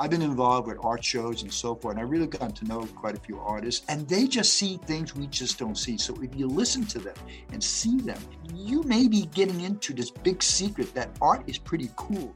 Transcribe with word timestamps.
I've 0.00 0.10
been 0.10 0.22
involved 0.22 0.68
with 0.68 0.78
art 0.84 1.02
shows 1.02 1.42
and 1.42 1.52
so 1.52 1.74
forth, 1.74 1.96
and 1.96 2.00
I 2.00 2.08
really 2.08 2.28
gotten 2.28 2.52
to 2.52 2.64
know 2.66 2.86
quite 2.94 3.16
a 3.16 3.20
few 3.20 3.36
artists, 3.40 3.84
and 3.88 4.08
they 4.08 4.28
just 4.28 4.54
see 4.54 4.76
things 4.86 5.16
we 5.16 5.26
just 5.26 5.58
don't 5.58 5.76
see. 5.76 5.96
So 5.96 6.16
if 6.22 6.36
you 6.36 6.46
listen 6.46 6.86
to 6.86 7.00
them 7.00 7.16
and 7.50 7.62
see 7.62 7.98
them, 7.98 8.20
you 8.54 8.84
may 8.84 9.08
be 9.08 9.22
getting 9.34 9.62
into 9.62 9.92
this 9.92 10.12
big 10.12 10.40
secret 10.40 10.94
that 10.94 11.10
art 11.20 11.42
is 11.48 11.58
pretty 11.58 11.90
cool. 11.96 12.32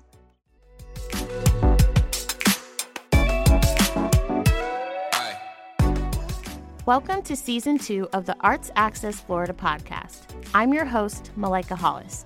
Welcome 6.85 7.23
to 7.23 7.37
season 7.37 7.79
two 7.79 8.09
of 8.13 8.27
the 8.27 8.35
Arts 8.41 8.73
Axis 8.75 9.21
Florida 9.21 9.53
podcast. 9.53 10.23
I'm 10.53 10.75
your 10.75 10.85
host, 10.85 11.31
Malika 11.37 11.77
Hollis. 11.77 12.25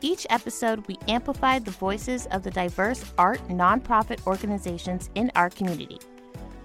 Each 0.00 0.26
episode, 0.28 0.86
we 0.86 0.98
amplify 1.08 1.58
the 1.58 1.70
voices 1.70 2.26
of 2.26 2.42
the 2.42 2.50
diverse 2.50 3.04
art 3.16 3.40
nonprofit 3.48 4.26
organizations 4.26 5.10
in 5.14 5.30
our 5.34 5.48
community. 5.48 5.98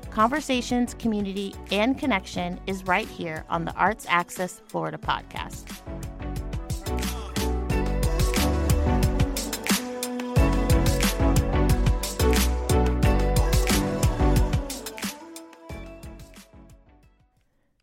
Conversations, 0.10 0.96
community, 0.96 1.56
and 1.72 1.98
connection 1.98 2.60
is 2.68 2.86
right 2.86 3.08
here 3.08 3.46
on 3.50 3.64
the 3.64 3.74
Arts 3.74 4.06
Axis 4.10 4.62
Florida 4.68 4.98
podcast. 4.98 5.66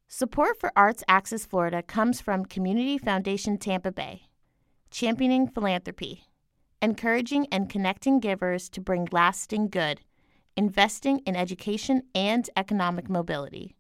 Support 0.09 0.59
for 0.59 0.73
Arts 0.75 1.05
Axis 1.09 1.45
Florida 1.45 1.83
comes 1.83 2.21
from 2.21 2.47
Community 2.47 2.99
Foundation 2.99 3.59
Tampa 3.59 3.93
Bay 3.93 4.26
championing 4.97 5.47
philanthropy, 5.47 6.25
encouraging 6.81 7.47
and 7.53 7.69
connecting 7.69 8.19
givers 8.19 8.71
to 8.71 8.81
bring 8.81 9.07
lasting 9.13 9.69
good, 9.69 10.01
investing 10.57 11.19
in 11.27 11.37
education 11.37 12.01
and 12.15 12.49
economic 12.57 13.11
mobility. 13.11 13.77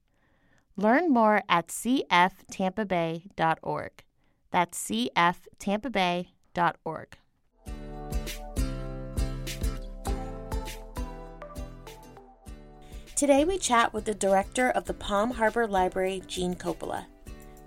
Learn 0.76 1.10
more 1.10 1.40
at 1.48 1.68
cftampabay.org. 1.68 3.92
That's 4.50 4.90
cftampabay.org. 4.90 7.16
Today 13.14 13.46
we 13.46 13.56
chat 13.56 13.94
with 13.94 14.04
the 14.04 14.14
director 14.14 14.68
of 14.68 14.84
the 14.84 14.92
Palm 14.92 15.30
Harbor 15.30 15.66
Library, 15.66 16.22
Gene 16.26 16.54
Coppola. 16.54 17.06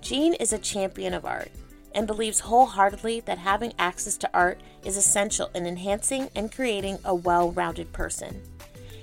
Jean 0.02 0.36
is 0.36 0.54
a 0.54 0.60
champion 0.60 1.16
of 1.16 1.26
art 1.26 1.50
and 1.94 2.08
believes 2.08 2.40
wholeheartedly 2.40 3.22
that 3.22 3.38
having 3.38 3.74
access 3.80 4.18
to 4.18 4.30
art 4.34 4.60
is 4.84 4.98
essential 4.98 5.50
in 5.54 5.66
enhancing 5.66 6.30
and 6.36 6.52
creating 6.52 7.00
a 7.06 7.14
well 7.14 7.52
rounded 7.52 7.92
person. 7.94 8.42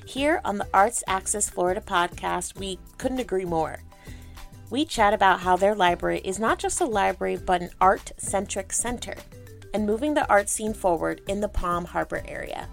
Here 0.07 0.41
on 0.45 0.59
the 0.59 0.69
Arts 0.73 1.03
Axis 1.07 1.51
Florida 1.51 1.81
podcast, 1.81 2.59
we 2.59 2.79
couldn't 2.97 3.19
agree 3.19 3.45
more. 3.45 3.81
We 4.71 4.85
chat 4.85 5.13
about 5.13 5.41
how 5.41 5.57
their 5.57 5.75
library 5.75 6.21
is 6.25 6.39
not 6.39 6.59
just 6.59 6.81
a 6.81 6.87
library, 6.87 7.37
but 7.37 7.63
an 7.63 7.71
art 7.81 8.13
centric 8.17 8.73
center, 8.73 9.15
and 9.75 9.87
moving 9.87 10.15
the 10.15 10.29
art 10.29 10.49
scene 10.49 10.75
forward 10.75 11.21
in 11.29 11.41
the 11.41 11.49
Palm 11.49 11.85
Harbor 11.85 12.23
area. 12.27 12.69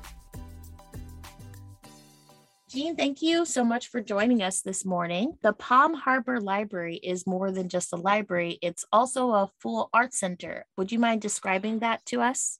Gene, 2.74 2.96
thank 2.96 3.22
you 3.22 3.46
so 3.46 3.64
much 3.64 3.90
for 3.90 4.02
joining 4.02 4.42
us 4.42 4.62
this 4.62 4.84
morning. 4.84 5.38
The 5.44 5.54
Palm 5.54 5.94
Harbor 5.94 6.40
Library 6.40 6.96
is 6.96 7.28
more 7.28 7.52
than 7.52 7.70
just 7.70 7.94
a 7.94 7.98
library, 7.98 8.58
it's 8.64 8.84
also 8.92 9.30
a 9.30 9.52
full 9.60 9.92
art 9.94 10.12
center. 10.12 10.66
Would 10.76 10.92
you 10.92 10.98
mind 10.98 11.22
describing 11.22 11.80
that 11.80 12.04
to 12.08 12.22
us? 12.22 12.58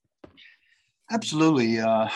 Absolutely. 1.10 1.80
Uh, 1.80 2.10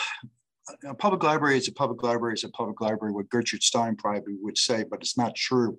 a 0.88 0.94
public 0.94 1.24
library 1.24 1.56
is 1.56 1.66
a 1.66 1.72
public 1.72 2.00
library 2.04 2.34
is 2.34 2.44
a 2.44 2.50
public 2.50 2.80
library, 2.80 3.12
what 3.12 3.28
Gertrude 3.30 3.64
Stein 3.64 3.96
probably 3.96 4.36
would 4.42 4.56
say, 4.56 4.84
but 4.88 5.00
it's 5.00 5.18
not 5.18 5.34
true. 5.34 5.76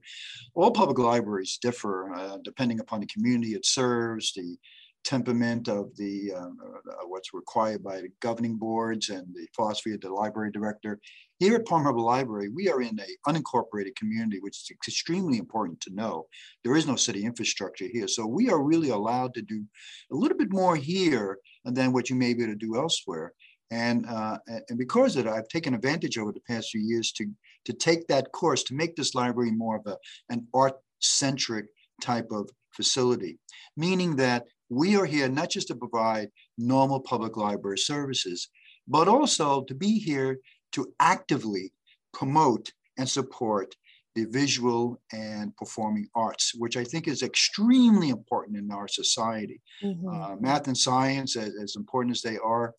All 0.56 0.72
public 0.72 1.00
libraries 1.00 1.58
differ 1.62 2.14
uh, 2.14 2.38
depending 2.44 2.82
upon 2.82 3.00
the 3.00 3.08
community 3.08 3.54
it 3.54 3.66
serves, 3.66 4.34
the 4.34 4.58
temperament 5.04 5.68
of 5.68 5.96
the 5.98 6.32
uh, 6.36 6.40
uh, 6.40 7.06
what's 7.08 7.34
required 7.34 7.84
by 7.84 8.02
the 8.02 8.10
governing 8.22 8.56
boards 8.56 9.10
and 9.10 9.28
the 9.34 9.48
philosophy 9.56 9.94
of 9.94 10.02
the 10.02 10.10
library 10.12 10.52
director. 10.52 11.00
Here 11.40 11.56
at 11.56 11.66
Palm 11.66 11.84
Harbor 11.84 12.02
Library, 12.02 12.50
we 12.50 12.70
are 12.70 12.82
in 12.82 13.00
a 13.00 13.32
unincorporated 13.32 13.96
community, 13.96 14.40
which 14.42 14.58
is 14.58 14.72
extremely 14.72 15.38
important 15.38 15.80
to 15.82 15.94
know. 15.94 16.26
There 16.64 16.76
is 16.76 16.86
no 16.86 16.98
city 16.98 17.24
infrastructure 17.24 17.88
here, 17.88 18.08
so 18.08 18.26
we 18.26 18.50
are 18.50 18.62
really 18.62 18.90
allowed 18.90 19.34
to 19.36 19.42
do 19.42 19.64
a 20.12 20.16
little 20.16 20.38
bit 20.38 20.52
more 20.52 20.76
here 20.76 21.40
than 21.64 21.94
what 21.94 22.10
you 22.10 22.16
may 22.16 22.34
be 22.34 22.44
able 22.44 22.54
to 22.54 22.58
do 22.58 22.76
elsewhere. 22.76 23.34
And, 23.72 24.06
uh, 24.08 24.40
and 24.48 24.78
because 24.78 25.16
of 25.16 25.28
it, 25.28 25.30
I've 25.30 25.48
taken 25.48 25.74
advantage 25.74 26.18
over 26.18 26.32
the 26.32 26.42
past 26.42 26.72
few 26.72 26.82
years 26.82 27.12
to, 27.14 27.30
to 27.66 27.74
take 27.74 28.08
that 28.08 28.32
course 28.32 28.64
to 28.64 28.74
make 28.74 28.96
this 28.96 29.16
library 29.16 29.52
more 29.52 29.78
of 29.78 29.86
a, 29.86 29.98
an 30.30 30.48
art-centric 30.54 31.68
type 32.02 32.32
of 32.32 32.50
facility, 32.72 33.38
meaning 33.78 34.16
that 34.16 34.46
we 34.70 34.96
are 34.96 35.06
here 35.06 35.28
not 35.28 35.50
just 35.50 35.68
to 35.68 35.76
provide 35.76 36.30
normal 36.58 37.00
public 37.00 37.38
library 37.38 37.78
services, 37.78 38.50
but 38.88 39.08
also 39.08 39.64
to 39.64 39.76
be 39.76 40.00
here 40.00 40.40
to 40.72 40.94
actively 41.00 41.74
promote 42.14 42.72
and 42.98 43.10
support 43.10 43.76
the 44.16 44.26
visual 44.26 45.00
and 45.14 45.56
performing 45.56 46.08
arts, 46.16 46.54
which 46.56 46.78
I 46.78 46.84
think 46.84 47.08
is 47.08 47.24
extremely 47.24 48.10
important 48.10 48.58
in 48.58 48.72
our 48.72 48.88
society. 48.88 49.62
Mm-hmm. 49.84 50.08
Uh, 50.08 50.36
math 50.38 50.68
and 50.68 50.78
science, 50.78 51.36
as, 51.36 51.54
as 51.62 51.76
important 51.76 52.16
as 52.16 52.22
they 52.22 52.38
are, 52.38 52.74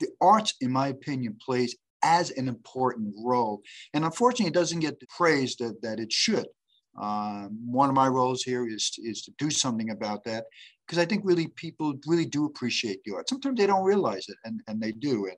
the 0.00 0.08
arts, 0.20 0.54
in 0.60 0.70
my 0.70 0.88
opinion, 0.88 1.36
plays 1.44 1.76
as 2.02 2.30
an 2.30 2.48
important 2.48 3.14
role. 3.18 3.62
And 3.94 4.04
unfortunately, 4.04 4.50
it 4.50 4.54
doesn't 4.54 4.80
get 4.80 5.00
the 5.00 5.06
praise 5.16 5.56
that, 5.56 5.82
that 5.82 5.98
it 5.98 6.12
should. 6.12 6.46
Um, 7.00 7.58
one 7.66 7.88
of 7.88 7.94
my 7.94 8.08
roles 8.08 8.42
here 8.42 8.66
is, 8.66 8.92
is 8.98 9.22
to 9.22 9.32
do 9.38 9.50
something 9.50 9.90
about 9.90 10.24
that 10.24 10.44
because 10.86 10.98
I 10.98 11.04
think 11.04 11.22
really 11.24 11.48
people 11.48 11.94
really 12.06 12.26
do 12.26 12.44
appreciate 12.44 13.00
the 13.04 13.14
art. 13.14 13.28
Sometimes 13.28 13.58
they 13.58 13.66
don't 13.66 13.84
realize 13.84 14.26
it, 14.28 14.36
and, 14.44 14.60
and 14.68 14.80
they 14.80 14.92
do. 14.92 15.26
And 15.26 15.36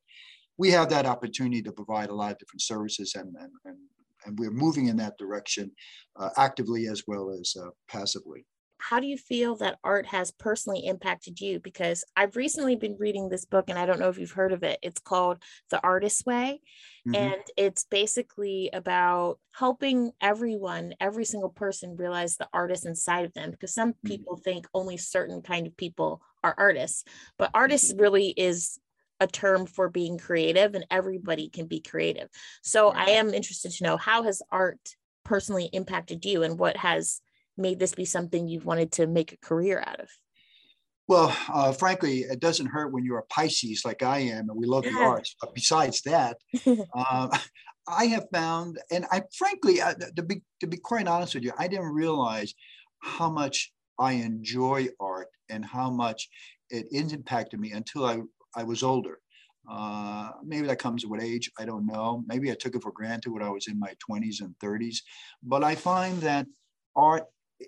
we 0.58 0.70
have 0.70 0.88
that 0.90 1.06
opportunity 1.06 1.62
to 1.62 1.72
provide 1.72 2.10
a 2.10 2.14
lot 2.14 2.32
of 2.32 2.38
different 2.38 2.62
services, 2.62 3.14
and, 3.14 3.34
and, 3.40 3.52
and, 3.64 3.76
and 4.26 4.38
we're 4.38 4.50
moving 4.50 4.88
in 4.88 4.96
that 4.98 5.16
direction 5.18 5.70
uh, 6.16 6.30
actively 6.36 6.86
as 6.86 7.04
well 7.06 7.30
as 7.30 7.54
uh, 7.60 7.70
passively 7.88 8.44
how 8.78 9.00
do 9.00 9.06
you 9.06 9.16
feel 9.16 9.56
that 9.56 9.78
art 9.84 10.06
has 10.06 10.30
personally 10.30 10.86
impacted 10.86 11.40
you? 11.40 11.60
Because 11.60 12.04
I've 12.16 12.36
recently 12.36 12.76
been 12.76 12.96
reading 12.98 13.28
this 13.28 13.44
book, 13.44 13.66
and 13.68 13.78
I 13.78 13.86
don't 13.86 13.98
know 13.98 14.08
if 14.08 14.18
you've 14.18 14.30
heard 14.30 14.52
of 14.52 14.62
it. 14.62 14.78
It's 14.82 15.00
called 15.00 15.42
The 15.70 15.82
Artist's 15.82 16.24
Way. 16.24 16.60
Mm-hmm. 17.06 17.14
And 17.14 17.42
it's 17.56 17.84
basically 17.84 18.70
about 18.72 19.38
helping 19.52 20.12
everyone, 20.20 20.94
every 21.00 21.24
single 21.24 21.50
person 21.50 21.96
realize 21.96 22.36
the 22.36 22.48
artist 22.52 22.86
inside 22.86 23.24
of 23.24 23.34
them. 23.34 23.50
Because 23.50 23.74
some 23.74 23.92
mm-hmm. 23.92 24.08
people 24.08 24.36
think 24.36 24.66
only 24.74 24.96
certain 24.96 25.42
kind 25.42 25.66
of 25.66 25.76
people 25.76 26.22
are 26.42 26.54
artists, 26.56 27.04
but 27.38 27.50
artists 27.54 27.92
mm-hmm. 27.92 28.02
really 28.02 28.28
is 28.28 28.78
a 29.20 29.26
term 29.26 29.66
for 29.66 29.88
being 29.88 30.18
creative 30.18 30.74
and 30.74 30.86
everybody 30.90 31.48
can 31.48 31.66
be 31.66 31.80
creative. 31.80 32.28
So 32.62 32.90
I 32.90 33.10
am 33.10 33.34
interested 33.34 33.72
to 33.72 33.84
know 33.84 33.96
how 33.96 34.22
has 34.22 34.42
art 34.50 34.96
personally 35.24 35.68
impacted 35.72 36.24
you 36.24 36.42
and 36.42 36.58
what 36.58 36.76
has 36.76 37.20
made 37.58 37.78
this 37.78 37.94
be 37.94 38.04
something 38.04 38.48
you've 38.48 38.66
wanted 38.66 38.92
to 38.92 39.06
make 39.06 39.32
a 39.32 39.36
career 39.38 39.82
out 39.86 40.00
of? 40.00 40.08
Well, 41.08 41.34
uh, 41.52 41.72
frankly, 41.72 42.18
it 42.20 42.38
doesn't 42.38 42.66
hurt 42.66 42.92
when 42.92 43.04
you're 43.04 43.18
a 43.18 43.24
Pisces 43.24 43.82
like 43.84 44.02
I 44.02 44.18
am, 44.18 44.50
and 44.50 44.58
we 44.58 44.66
love 44.66 44.84
the 44.84 44.92
arts. 44.98 45.34
But 45.40 45.54
besides 45.54 46.02
that, 46.02 46.36
uh, 46.94 47.38
I 47.88 48.06
have 48.06 48.26
found, 48.30 48.78
and 48.90 49.06
I 49.10 49.22
frankly, 49.34 49.80
uh, 49.80 49.94
to 50.16 50.22
be 50.22 50.42
to 50.60 50.66
be 50.66 50.76
quite 50.76 51.08
honest 51.08 51.34
with 51.34 51.44
you, 51.44 51.52
I 51.58 51.66
didn't 51.66 51.92
realize 51.92 52.52
how 53.00 53.30
much 53.30 53.72
I 53.98 54.12
enjoy 54.12 54.88
art 55.00 55.28
and 55.48 55.64
how 55.64 55.90
much 55.90 56.28
it 56.68 56.86
impacted 56.90 57.58
me 57.58 57.72
until 57.72 58.04
I 58.04 58.20
I 58.54 58.64
was 58.64 58.82
older. 58.82 59.18
Uh, 59.70 60.30
maybe 60.44 60.66
that 60.66 60.78
comes 60.78 61.06
with 61.06 61.22
age. 61.22 61.50
I 61.58 61.64
don't 61.64 61.86
know. 61.86 62.22
Maybe 62.26 62.50
I 62.50 62.54
took 62.54 62.74
it 62.74 62.82
for 62.82 62.92
granted 62.92 63.30
when 63.30 63.42
I 63.42 63.50
was 63.50 63.66
in 63.66 63.78
my 63.78 63.94
20s 64.08 64.40
and 64.40 64.54
30s. 64.62 64.98
But 65.42 65.62
I 65.62 65.74
find 65.74 66.20
that 66.22 66.46
art 66.96 67.24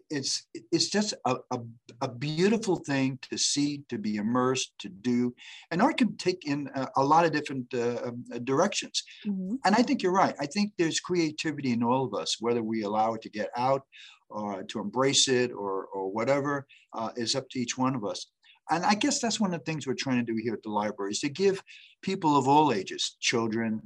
it's 0.09 0.47
it's 0.73 0.89
just 0.89 1.15
a, 1.27 1.37
a, 1.51 1.59
a, 2.01 2.09
beautiful 2.09 2.77
thing 2.77 3.19
to 3.29 3.37
see 3.37 3.83
to 3.89 3.99
be 3.99 4.17
immersed 4.17 4.73
to 4.79 4.89
do. 4.89 5.35
And 5.71 5.83
art 5.83 5.99
can 5.99 6.17
take 6.17 6.47
in 6.47 6.69
a, 6.75 6.89
a 6.97 7.05
lot 7.05 7.25
of 7.25 7.33
different 7.33 7.73
uh, 7.75 8.01
um, 8.07 8.25
directions. 8.45 9.03
Mm-hmm. 9.27 9.57
and 9.65 9.75
i 9.75 9.83
think 9.83 10.03
you're 10.03 10.13
right. 10.13 10.35
I 10.41 10.47
think 10.47 10.73
there's 10.79 11.01
creativity 11.01 11.73
in 11.73 11.83
all 11.83 12.05
of 12.05 12.15
us 12.15 12.37
whether 12.41 12.63
we 12.63 12.83
allow 12.83 13.15
it 13.15 13.23
to 13.23 13.31
get 13.31 13.51
out 13.57 13.83
or 14.29 14.63
to 14.63 14.81
embrace 14.81 15.29
it 15.29 15.51
or 15.53 15.87
or 15.87 16.11
whatever 16.11 16.67
uh, 16.95 17.11
is 17.17 17.35
up 17.35 17.49
to 17.51 17.61
each 17.61 17.77
one 17.77 17.95
of 17.95 18.05
us. 18.05 18.27
And 18.71 18.85
i 18.85 18.95
guess 18.95 19.21
that's 19.21 19.41
one 19.41 19.53
of 19.53 19.61
the 19.61 19.65
things 19.65 19.87
we're 19.87 19.95
trying 20.05 20.25
to 20.25 20.33
do 20.33 20.39
here 20.41 20.55
at 20.55 20.63
the 20.63 20.71
library 20.71 21.13
is 21.13 21.21
to 21.21 21.29
give 21.29 21.63
people 22.03 22.37
of 22.37 22.47
all 22.47 22.73
ages 22.73 23.17
children 23.21 23.83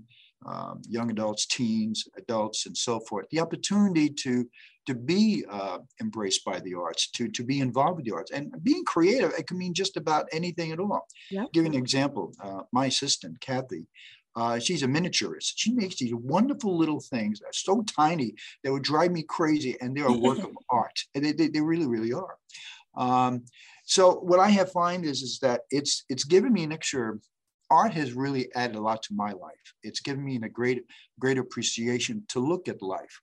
um, 0.46 0.82
young 0.88 1.10
adults, 1.10 1.46
teens, 1.46 2.04
adults, 2.16 2.66
and 2.66 2.76
so 2.76 3.00
forth, 3.00 3.26
the 3.30 3.40
opportunity 3.40 4.08
to 4.10 4.48
to 4.86 4.94
be 4.94 5.44
uh, 5.50 5.78
embraced 6.00 6.44
by 6.44 6.60
the 6.60 6.75
arts, 6.75 7.10
to, 7.12 7.28
to 7.28 7.42
be 7.42 7.60
involved 7.60 7.96
with 7.96 8.04
the 8.04 8.12
arts. 8.12 8.31
And 8.31 8.52
being 8.62 8.84
creative, 8.84 9.32
it 9.38 9.46
can 9.46 9.58
mean 9.58 9.75
just 9.75 9.96
about 9.96 10.26
anything 10.32 10.72
at 10.72 10.81
all. 10.81 11.06
Yep. 11.31 11.52
Give 11.52 11.64
an 11.64 11.75
example. 11.75 12.32
Uh, 12.42 12.62
my 12.72 12.86
assistant, 12.86 13.40
Kathy, 13.40 13.86
Uh, 14.36 14.58
she's 14.58 14.82
a 14.82 14.86
miniaturist. 14.86 15.52
She 15.56 15.72
makes 15.72 15.96
these 15.96 16.14
wonderful 16.14 16.76
little 16.76 17.00
things 17.00 17.38
that 17.38 17.46
are 17.46 17.52
so 17.69 17.82
tiny 17.82 18.34
they 18.62 18.70
would 18.70 18.82
drive 18.82 19.12
me 19.12 19.22
crazy, 19.22 19.76
and 19.81 19.94
they're 19.94 20.14
a 20.16 20.22
work 20.28 20.38
of 20.38 20.50
art. 20.70 20.98
And 21.14 21.25
they, 21.25 21.32
they, 21.32 21.48
they 21.48 21.60
really, 21.60 21.86
really 21.86 22.12
are. 22.12 22.36
Um, 22.96 23.44
so 23.86 24.14
what 24.31 24.40
I 24.40 24.48
have 24.48 24.72
find 24.72 25.04
is 25.04 25.22
is 25.22 25.38
that 25.40 25.60
it's 25.70 26.04
it's 26.08 26.25
given 26.25 26.52
me 26.52 26.64
an 26.64 26.72
extra. 26.72 27.19
Art 27.70 27.94
has 27.94 28.12
really 28.12 28.44
added 28.54 28.76
a 28.76 28.81
lot 28.88 29.02
to 29.04 29.14
my 29.14 29.32
life. 29.32 29.66
It's 29.82 30.00
given 30.00 30.25
me 30.25 30.36
a 30.42 30.48
great 30.48 30.84
great 31.19 31.38
appreciation 31.38 32.25
to 32.28 32.40
look 32.40 32.69
at 32.69 32.82
life. 32.82 33.20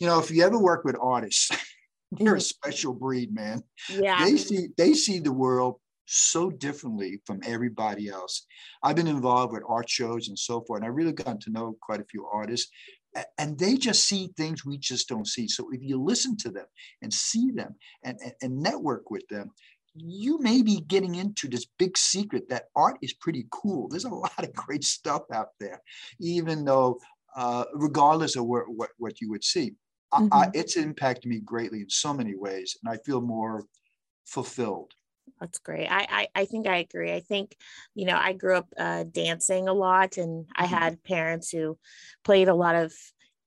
You 0.00 0.06
know, 0.06 0.18
if 0.18 0.30
you 0.30 0.44
ever 0.44 0.58
work 0.58 0.84
with 0.84 0.96
artists, 1.00 1.50
they're 2.12 2.34
a 2.34 2.38
mm-hmm. 2.38 2.40
special 2.40 2.92
breed, 2.92 3.34
man. 3.34 3.62
Yeah. 3.88 4.24
They 4.24 4.36
see 4.36 4.68
they 4.76 4.92
see 4.92 5.18
the 5.18 5.32
world 5.32 5.76
so 6.06 6.50
differently 6.50 7.20
from 7.24 7.40
everybody 7.44 8.08
else. 8.08 8.46
I've 8.82 8.96
been 8.96 9.08
involved 9.08 9.52
with 9.52 9.64
art 9.68 9.88
shows 9.88 10.28
and 10.28 10.38
so 10.38 10.60
forth, 10.60 10.82
and 10.82 10.86
I 10.86 10.88
really 10.88 11.12
gotten 11.12 11.40
to 11.40 11.50
know 11.50 11.76
quite 11.80 12.00
a 12.00 12.04
few 12.04 12.26
artists, 12.26 12.70
and 13.38 13.58
they 13.58 13.76
just 13.76 14.04
see 14.04 14.30
things 14.36 14.64
we 14.64 14.78
just 14.78 15.08
don't 15.08 15.26
see. 15.26 15.48
So 15.48 15.68
if 15.72 15.82
you 15.82 16.02
listen 16.02 16.36
to 16.38 16.50
them 16.50 16.66
and 17.02 17.12
see 17.12 17.50
them 17.50 17.74
and, 18.04 18.18
and, 18.22 18.32
and 18.42 18.62
network 18.62 19.10
with 19.10 19.26
them, 19.28 19.50
you 19.94 20.38
may 20.38 20.62
be 20.62 20.80
getting 20.80 21.14
into 21.14 21.48
this 21.48 21.66
big 21.78 21.96
secret 21.96 22.48
that 22.50 22.66
art 22.74 22.98
is 23.02 23.14
pretty 23.14 23.46
cool. 23.50 23.88
There's 23.88 24.04
a 24.04 24.08
lot 24.14 24.38
of 24.38 24.52
great 24.52 24.84
stuff 24.84 25.22
out 25.32 25.48
there, 25.58 25.80
even 26.20 26.64
though, 26.64 27.00
uh, 27.36 27.64
regardless 27.74 28.36
of 28.36 28.46
where, 28.46 28.64
what, 28.64 28.90
what 28.98 29.20
you 29.20 29.30
would 29.30 29.44
see. 29.44 29.72
Mm-hmm. 30.12 30.28
I, 30.32 30.50
it's 30.54 30.76
impacted 30.76 31.26
me 31.26 31.40
greatly 31.40 31.80
in 31.80 31.90
so 31.90 32.12
many 32.14 32.34
ways, 32.34 32.76
and 32.82 32.92
I 32.92 32.98
feel 32.98 33.20
more 33.20 33.64
fulfilled. 34.26 34.92
That's 35.40 35.58
great. 35.58 35.88
I, 35.88 36.06
I, 36.08 36.28
I 36.34 36.44
think 36.44 36.66
I 36.66 36.78
agree. 36.78 37.12
I 37.12 37.20
think, 37.20 37.56
you 37.94 38.06
know, 38.06 38.16
I 38.16 38.32
grew 38.32 38.56
up 38.56 38.68
uh, 38.78 39.04
dancing 39.04 39.68
a 39.68 39.72
lot, 39.72 40.16
and 40.16 40.46
I 40.56 40.64
mm-hmm. 40.64 40.74
had 40.74 41.02
parents 41.02 41.50
who 41.50 41.78
played 42.24 42.48
a 42.48 42.54
lot 42.54 42.76
of 42.76 42.94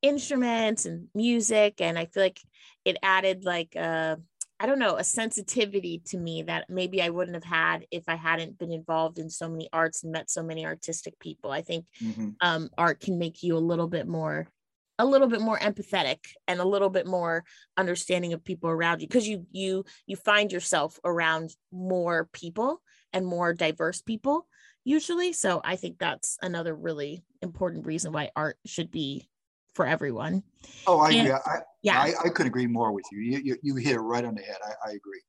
instruments 0.01 0.85
and 0.85 1.07
music, 1.15 1.81
and 1.81 1.97
I 1.97 2.05
feel 2.05 2.23
like 2.23 2.41
it 2.85 2.97
added 3.01 3.45
like 3.45 3.75
a, 3.75 3.79
uh, 3.79 4.15
I 4.61 4.65
don't 4.65 4.79
know, 4.79 4.97
a 4.97 5.05
sensitivity 5.05 6.01
to 6.07 6.17
me 6.17 6.43
that 6.43 6.69
maybe 6.69 7.01
I 7.01 7.09
wouldn't 7.09 7.35
have 7.35 7.45
had 7.45 7.85
if 7.91 8.03
I 8.09 8.15
hadn't 8.15 8.57
been 8.57 8.73
involved 8.73 9.17
in 9.17 9.29
so 9.29 9.47
many 9.47 9.69
arts 9.71 10.03
and 10.03 10.11
met 10.11 10.29
so 10.29 10.43
many 10.43 10.65
artistic 10.65 11.17
people. 11.17 11.49
I 11.49 11.61
think 11.61 11.85
mm-hmm. 12.03 12.31
um, 12.41 12.69
art 12.77 12.99
can 12.99 13.17
make 13.17 13.41
you 13.41 13.55
a 13.55 13.57
little 13.57 13.87
bit 13.87 14.05
more 14.05 14.49
a 14.99 15.05
little 15.05 15.27
bit 15.27 15.41
more 15.41 15.57
empathetic 15.57 16.19
and 16.47 16.59
a 16.59 16.65
little 16.65 16.89
bit 16.89 17.07
more 17.07 17.45
understanding 17.77 18.33
of 18.33 18.43
people 18.43 18.69
around 18.69 19.01
you 19.01 19.07
because 19.07 19.27
you 19.27 19.47
you 19.51 19.85
you 20.05 20.15
find 20.15 20.51
yourself 20.51 20.99
around 21.03 21.55
more 21.71 22.29
people 22.33 22.81
and 23.13 23.25
more 23.25 23.53
diverse 23.53 24.01
people 24.01 24.45
usually. 24.83 25.33
So 25.33 25.61
i 25.63 25.75
think 25.75 25.97
that's 25.97 26.37
another 26.41 26.75
really 26.75 27.23
important 27.41 27.85
reason 27.85 28.11
why 28.11 28.29
art 28.35 28.57
should 28.65 28.91
be 28.91 29.29
for 29.73 29.87
everyone. 29.87 30.43
Oh 30.85 30.99
i 30.99 31.11
and, 31.11 31.31
I, 31.33 31.59
yeah. 31.81 31.99
I, 31.99 32.13
I 32.25 32.29
could 32.29 32.45
agree 32.45 32.67
more 32.67 32.91
with 32.91 33.05
you. 33.11 33.19
you 33.19 33.41
you, 33.43 33.57
you 33.63 33.75
hit 33.77 33.95
it 33.95 33.99
right 34.01 34.25
on 34.25 34.35
the 34.35 34.41
head. 34.41 34.57
I, 34.63 34.89
I 34.89 34.91
agree. 34.91 35.21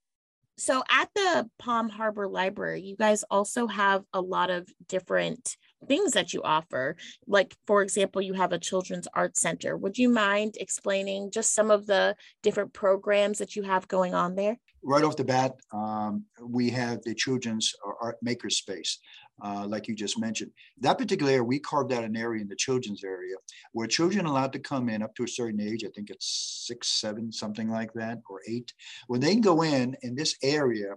So 0.58 0.82
at 0.90 1.08
the 1.14 1.48
Palm 1.58 1.88
Harbor 1.88 2.28
Library, 2.28 2.82
you 2.82 2.94
guys 2.94 3.24
also 3.30 3.66
have 3.66 4.04
a 4.12 4.20
lot 4.20 4.50
of 4.50 4.68
different 4.88 5.56
things 5.86 6.12
that 6.12 6.32
you 6.32 6.42
offer. 6.42 6.96
Like, 7.26 7.56
for 7.66 7.82
example, 7.82 8.22
you 8.22 8.34
have 8.34 8.52
a 8.52 8.58
children's 8.58 9.08
art 9.14 9.36
center. 9.36 9.76
Would 9.76 9.98
you 9.98 10.08
mind 10.08 10.56
explaining 10.60 11.30
just 11.30 11.54
some 11.54 11.70
of 11.70 11.86
the 11.86 12.16
different 12.42 12.72
programs 12.72 13.38
that 13.38 13.56
you 13.56 13.62
have 13.62 13.88
going 13.88 14.14
on 14.14 14.34
there? 14.34 14.56
Right 14.82 15.04
off 15.04 15.16
the 15.16 15.24
bat, 15.24 15.56
um, 15.72 16.24
we 16.42 16.70
have 16.70 17.02
the 17.02 17.14
children's 17.14 17.74
art 18.00 18.16
maker 18.22 18.48
space 18.48 18.98
uh, 19.42 19.66
like 19.66 19.88
you 19.88 19.94
just 19.94 20.18
mentioned. 20.18 20.50
That 20.80 20.98
particular 20.98 21.32
area, 21.32 21.44
we 21.44 21.58
carved 21.58 21.92
out 21.92 22.04
an 22.04 22.16
area 22.16 22.42
in 22.42 22.48
the 22.48 22.56
children's 22.56 23.04
area 23.04 23.36
where 23.72 23.86
children 23.86 24.26
are 24.26 24.28
allowed 24.28 24.52
to 24.52 24.58
come 24.58 24.88
in 24.88 25.02
up 25.02 25.14
to 25.16 25.24
a 25.24 25.28
certain 25.28 25.60
age. 25.60 25.84
I 25.84 25.88
think 25.94 26.10
it's 26.10 26.64
six, 26.66 26.88
seven, 26.88 27.32
something 27.32 27.68
like 27.68 27.92
that, 27.94 28.18
or 28.28 28.40
eight. 28.48 28.72
When 29.06 29.20
they 29.20 29.36
go 29.36 29.62
in 29.62 29.96
in 30.02 30.14
this 30.14 30.36
area, 30.42 30.94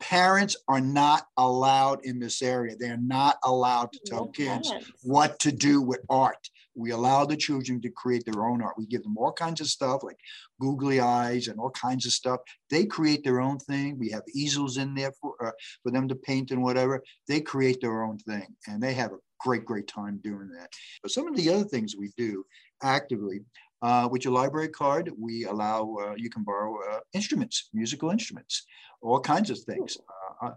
parents 0.00 0.56
are 0.68 0.80
not 0.80 1.26
allowed 1.36 2.04
in 2.04 2.18
this 2.18 2.42
area. 2.42 2.76
They're 2.78 2.96
not 2.96 3.36
allowed 3.44 3.92
to 3.92 4.00
tell 4.06 4.26
no 4.26 4.30
kids 4.30 4.72
what 5.02 5.38
to 5.40 5.52
do 5.52 5.80
with 5.82 6.00
art. 6.08 6.48
We 6.74 6.92
allow 6.92 7.24
the 7.24 7.36
children 7.36 7.80
to 7.80 7.90
create 7.90 8.24
their 8.24 8.46
own 8.46 8.62
art. 8.62 8.76
We 8.78 8.86
give 8.86 9.02
them 9.02 9.18
all 9.18 9.32
kinds 9.32 9.60
of 9.60 9.66
stuff 9.66 10.04
like 10.04 10.18
googly 10.60 11.00
eyes 11.00 11.48
and 11.48 11.58
all 11.58 11.70
kinds 11.70 12.06
of 12.06 12.12
stuff. 12.12 12.40
They 12.70 12.86
create 12.86 13.24
their 13.24 13.40
own 13.40 13.58
thing. 13.58 13.98
We 13.98 14.10
have 14.10 14.22
easels 14.32 14.76
in 14.76 14.94
there 14.94 15.12
for, 15.20 15.34
uh, 15.44 15.50
for 15.82 15.90
them 15.90 16.06
to 16.08 16.14
paint 16.14 16.52
and 16.52 16.62
whatever. 16.62 17.02
They 17.26 17.40
create 17.40 17.80
their 17.80 18.04
own 18.04 18.18
thing 18.18 18.46
and 18.68 18.80
they 18.80 18.94
have 18.94 19.12
a 19.12 19.18
great, 19.40 19.64
great 19.64 19.88
time 19.88 20.20
doing 20.22 20.50
that. 20.50 20.70
But 21.02 21.10
some 21.10 21.26
of 21.26 21.36
the 21.36 21.50
other 21.50 21.64
things 21.64 21.96
we 21.96 22.12
do 22.16 22.44
actively 22.82 23.40
uh, 23.82 24.08
with 24.10 24.24
your 24.24 24.34
library 24.34 24.68
card, 24.68 25.10
we 25.18 25.44
allow 25.44 25.96
uh, 26.00 26.14
you 26.16 26.30
can 26.30 26.42
borrow 26.42 26.78
uh, 26.90 27.00
instruments, 27.12 27.68
musical 27.72 28.10
instruments, 28.10 28.66
all 29.02 29.20
kinds 29.20 29.50
of 29.50 29.58
things. 29.60 29.96
Uh, 30.42 30.46
uh, 30.46 30.54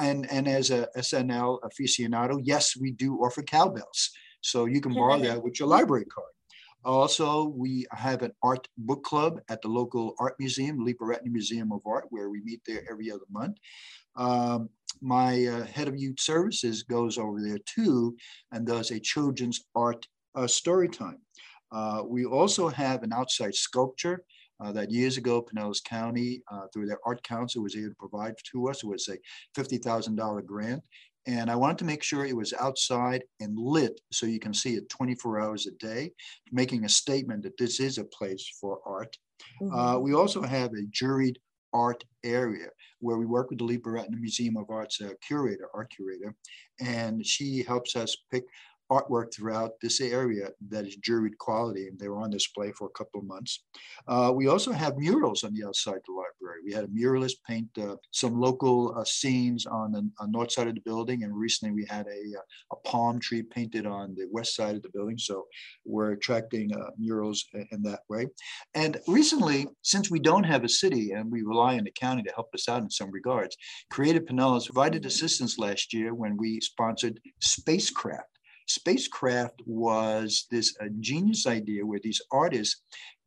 and 0.00 0.30
and 0.30 0.48
as 0.48 0.70
a 0.70 0.88
SNL 0.96 1.58
aficionado, 1.62 2.40
yes, 2.42 2.76
we 2.76 2.90
do 2.92 3.16
offer 3.16 3.42
cowbells, 3.42 4.10
so 4.40 4.64
you 4.64 4.80
can 4.80 4.94
borrow 4.94 5.18
that 5.18 5.42
with 5.42 5.58
your 5.58 5.68
library 5.68 6.06
card. 6.06 6.28
Also, 6.84 7.48
we 7.48 7.86
have 7.92 8.22
an 8.22 8.32
art 8.42 8.68
book 8.76 9.02
club 9.04 9.40
at 9.48 9.62
the 9.62 9.68
local 9.68 10.14
art 10.18 10.34
museum, 10.38 10.84
Leepa-Rattner 10.84 11.30
Museum 11.30 11.72
of 11.72 11.80
Art, 11.86 12.04
where 12.10 12.28
we 12.28 12.42
meet 12.42 12.60
there 12.66 12.84
every 12.90 13.10
other 13.10 13.24
month. 13.30 13.56
Um, 14.16 14.68
my 15.00 15.46
uh, 15.46 15.64
head 15.64 15.88
of 15.88 15.96
youth 15.96 16.20
services 16.20 16.82
goes 16.82 17.16
over 17.16 17.40
there 17.40 17.58
too 17.64 18.16
and 18.52 18.66
does 18.66 18.90
a 18.90 19.00
children's 19.00 19.64
art 19.74 20.06
uh, 20.34 20.46
story 20.46 20.88
time. 20.88 21.18
Uh, 21.74 22.02
we 22.06 22.24
also 22.24 22.68
have 22.68 23.02
an 23.02 23.12
outside 23.12 23.54
sculpture 23.54 24.24
uh, 24.62 24.70
that 24.72 24.90
years 24.90 25.16
ago, 25.16 25.42
Pinellas 25.42 25.82
County, 25.82 26.42
uh, 26.50 26.66
through 26.72 26.86
their 26.86 27.00
art 27.04 27.22
council, 27.24 27.62
was 27.62 27.76
able 27.76 27.88
to 27.88 27.94
provide 27.96 28.34
to 28.52 28.68
us. 28.68 28.84
It 28.84 28.86
was 28.86 29.08
a 29.08 29.18
$50,000 29.60 30.46
grant. 30.46 30.82
And 31.26 31.50
I 31.50 31.56
wanted 31.56 31.78
to 31.78 31.84
make 31.84 32.02
sure 32.02 32.24
it 32.24 32.36
was 32.36 32.52
outside 32.52 33.24
and 33.40 33.58
lit 33.58 33.98
so 34.12 34.26
you 34.26 34.38
can 34.38 34.52
see 34.52 34.74
it 34.74 34.88
24 34.90 35.40
hours 35.40 35.66
a 35.66 35.72
day, 35.72 36.12
making 36.52 36.84
a 36.84 36.88
statement 36.88 37.42
that 37.42 37.56
this 37.56 37.80
is 37.80 37.98
a 37.98 38.04
place 38.04 38.46
for 38.60 38.78
art. 38.86 39.16
Mm-hmm. 39.60 39.74
Uh, 39.74 39.98
we 39.98 40.14
also 40.14 40.42
have 40.42 40.70
a 40.72 40.86
juried 40.90 41.36
art 41.72 42.04
area 42.24 42.68
where 43.00 43.16
we 43.16 43.26
work 43.26 43.50
with 43.50 43.58
the 43.58 43.64
Leepa-Rattner 43.64 44.20
Museum 44.20 44.56
of 44.56 44.70
Art's 44.70 45.00
uh, 45.00 45.10
curator, 45.26 45.68
art 45.74 45.90
curator, 45.94 46.34
and 46.80 47.26
she 47.26 47.62
helps 47.62 47.96
us 47.96 48.16
pick 48.30 48.44
artwork 48.90 49.32
throughout 49.34 49.72
this 49.80 50.00
area 50.00 50.50
that 50.68 50.86
is 50.86 50.96
juried 50.98 51.36
quality, 51.38 51.88
and 51.88 51.98
they 51.98 52.08
were 52.08 52.20
on 52.20 52.30
display 52.30 52.72
for 52.72 52.86
a 52.86 52.98
couple 52.98 53.20
of 53.20 53.26
months. 53.26 53.64
Uh, 54.06 54.32
we 54.34 54.46
also 54.46 54.72
have 54.72 54.96
murals 54.96 55.44
on 55.44 55.54
the 55.54 55.64
outside 55.64 55.96
of 55.96 56.02
the 56.06 56.12
library. 56.12 56.60
We 56.64 56.72
had 56.72 56.84
a 56.84 56.88
muralist 56.88 57.36
paint 57.48 57.68
uh, 57.80 57.96
some 58.10 58.38
local 58.38 58.96
uh, 58.96 59.04
scenes 59.04 59.66
on 59.66 59.92
the 59.92 60.08
on 60.20 60.30
north 60.30 60.52
side 60.52 60.68
of 60.68 60.74
the 60.74 60.80
building, 60.82 61.24
and 61.24 61.34
recently 61.34 61.74
we 61.74 61.86
had 61.88 62.06
a, 62.06 62.38
uh, 62.38 62.42
a 62.72 62.76
palm 62.88 63.18
tree 63.18 63.42
painted 63.42 63.86
on 63.86 64.14
the 64.14 64.26
west 64.30 64.54
side 64.54 64.76
of 64.76 64.82
the 64.82 64.90
building. 64.90 65.18
So 65.18 65.46
we're 65.84 66.12
attracting 66.12 66.74
uh, 66.74 66.90
murals 66.98 67.44
in, 67.54 67.66
in 67.72 67.82
that 67.82 68.00
way. 68.08 68.26
And 68.74 69.00
recently, 69.08 69.66
since 69.82 70.10
we 70.10 70.20
don't 70.20 70.44
have 70.44 70.64
a 70.64 70.68
city 70.68 71.12
and 71.12 71.30
we 71.30 71.42
rely 71.42 71.78
on 71.78 71.84
the 71.84 71.90
county 71.90 72.22
to 72.22 72.34
help 72.34 72.48
us 72.54 72.68
out 72.68 72.82
in 72.82 72.90
some 72.90 73.10
regards, 73.10 73.56
Creative 73.90 74.24
Pinellas 74.24 74.66
provided 74.66 75.06
assistance 75.06 75.58
last 75.58 75.92
year 75.92 76.14
when 76.14 76.36
we 76.36 76.60
sponsored 76.60 77.20
spacecraft 77.40 78.33
spacecraft 78.66 79.62
was 79.66 80.46
this 80.50 80.74
uh, 80.80 80.86
genius 81.00 81.46
idea 81.46 81.84
where 81.84 82.00
these 82.02 82.20
artists 82.30 82.82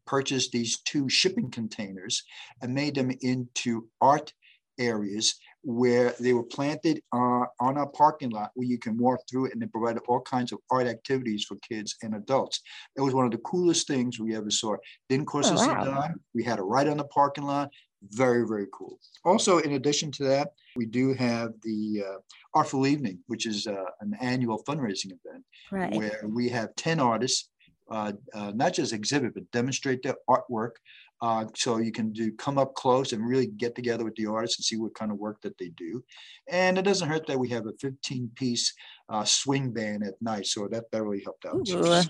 purchased 0.05 0.51
these 0.51 0.79
two 0.81 1.09
shipping 1.09 1.51
containers 1.51 2.23
and 2.61 2.73
made 2.73 2.95
them 2.95 3.11
into 3.21 3.87
art 4.01 4.33
areas 4.79 5.35
where 5.63 6.13
they 6.19 6.33
were 6.33 6.43
planted 6.43 7.01
uh, 7.13 7.43
on 7.59 7.77
a 7.77 7.85
parking 7.87 8.29
lot 8.29 8.51
where 8.55 8.67
you 8.67 8.77
can 8.77 8.97
walk 8.97 9.19
through 9.29 9.45
it 9.45 9.53
and 9.53 9.61
they 9.61 9.67
provided 9.67 10.01
all 10.07 10.21
kinds 10.21 10.51
of 10.53 10.59
art 10.71 10.87
activities 10.87 11.43
for 11.43 11.57
kids 11.57 11.95
and 12.03 12.15
adults. 12.15 12.61
It 12.95 13.01
was 13.01 13.13
one 13.13 13.25
of 13.25 13.31
the 13.31 13.39
coolest 13.39 13.85
things 13.85 14.19
we 14.19 14.35
ever 14.35 14.49
saw. 14.49 14.77
Didn't 15.09 15.25
cost 15.25 15.51
oh, 15.51 15.55
us 15.55 15.67
wow. 15.67 15.81
a 15.81 15.85
dime. 15.85 16.21
We 16.33 16.43
had 16.43 16.59
it 16.59 16.63
right 16.63 16.87
on 16.87 16.97
the 16.97 17.03
parking 17.05 17.43
lot. 17.43 17.69
Very, 18.11 18.47
very 18.47 18.67
cool. 18.71 18.99
Also, 19.25 19.57
in 19.59 19.73
addition 19.73 20.11
to 20.13 20.23
that, 20.25 20.49
we 20.75 20.85
do 20.85 21.13
have 21.13 21.53
the 21.63 22.03
uh, 22.07 22.17
Artful 22.53 22.85
Evening, 22.85 23.19
which 23.27 23.45
is 23.45 23.65
uh, 23.67 23.85
an 24.01 24.15
annual 24.21 24.63
fundraising 24.63 25.11
event 25.25 25.43
right. 25.71 25.95
where 25.95 26.21
we 26.27 26.47
have 26.49 26.75
10 26.75 26.99
artists 26.99 27.49
uh, 27.89 28.11
uh, 28.33 28.51
not 28.53 28.73
just 28.73 28.93
exhibit, 28.93 29.33
but 29.33 29.49
demonstrate 29.51 30.03
their 30.03 30.15
artwork. 30.29 30.71
Uh, 31.21 31.45
so 31.55 31.77
you 31.77 31.91
can 31.91 32.11
do 32.11 32.31
come 32.33 32.59
up 32.59 32.75
close 32.75 33.11
and 33.11 33.27
really 33.27 33.47
get 33.47 33.73
together 33.73 34.03
with 34.03 34.15
the 34.15 34.27
artists 34.27 34.59
and 34.59 34.65
see 34.65 34.77
what 34.77 34.93
kind 34.93 35.11
of 35.11 35.17
work 35.17 35.41
that 35.41 35.57
they 35.57 35.69
do. 35.69 36.03
And 36.47 36.77
it 36.77 36.83
doesn't 36.83 37.09
hurt 37.09 37.25
that 37.27 37.39
we 37.39 37.49
have 37.49 37.65
a 37.65 37.73
15 37.81 38.29
piece 38.35 38.71
uh, 39.09 39.23
swing 39.23 39.71
band 39.71 40.03
at 40.03 40.13
night. 40.21 40.45
So 40.45 40.67
that, 40.67 40.85
that 40.91 41.03
really 41.03 41.23
helped 41.23 41.45
out. 41.45 41.65
So 41.65 41.81
that, 41.81 41.89
was, 41.89 42.07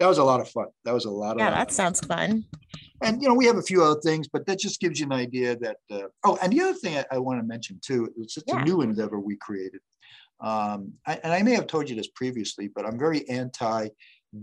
that, 0.00 0.06
was, 0.08 0.18
a 0.18 0.24
lot 0.24 0.40
of 0.40 0.48
fun. 0.48 0.66
That 0.84 0.92
was 0.92 1.04
a 1.04 1.10
lot 1.10 1.32
of 1.32 1.38
Yeah, 1.38 1.50
that 1.50 1.70
sounds 1.70 2.00
fun. 2.00 2.44
And, 3.02 3.22
you 3.22 3.28
know, 3.28 3.34
we 3.34 3.46
have 3.46 3.58
a 3.58 3.62
few 3.62 3.82
other 3.82 4.00
things, 4.00 4.26
but 4.26 4.44
that 4.46 4.58
just 4.58 4.80
gives 4.80 4.98
you 4.98 5.06
an 5.06 5.12
idea 5.12 5.56
that, 5.56 5.76
uh, 5.90 6.08
oh, 6.24 6.36
and 6.42 6.52
the 6.52 6.60
other 6.62 6.74
thing 6.74 6.98
I, 6.98 7.04
I 7.12 7.18
want 7.18 7.40
to 7.40 7.46
mention 7.46 7.80
too, 7.84 8.12
it's, 8.16 8.36
it's 8.36 8.44
yeah. 8.48 8.60
a 8.60 8.64
new 8.64 8.82
endeavor 8.82 9.20
we 9.20 9.36
created. 9.36 9.80
Um, 10.40 10.94
I, 11.06 11.20
and 11.22 11.32
I 11.32 11.42
may 11.42 11.54
have 11.54 11.68
told 11.68 11.88
you 11.88 11.94
this 11.94 12.08
previously, 12.08 12.68
but 12.68 12.84
I'm 12.84 12.98
very 12.98 13.28
anti 13.28 13.88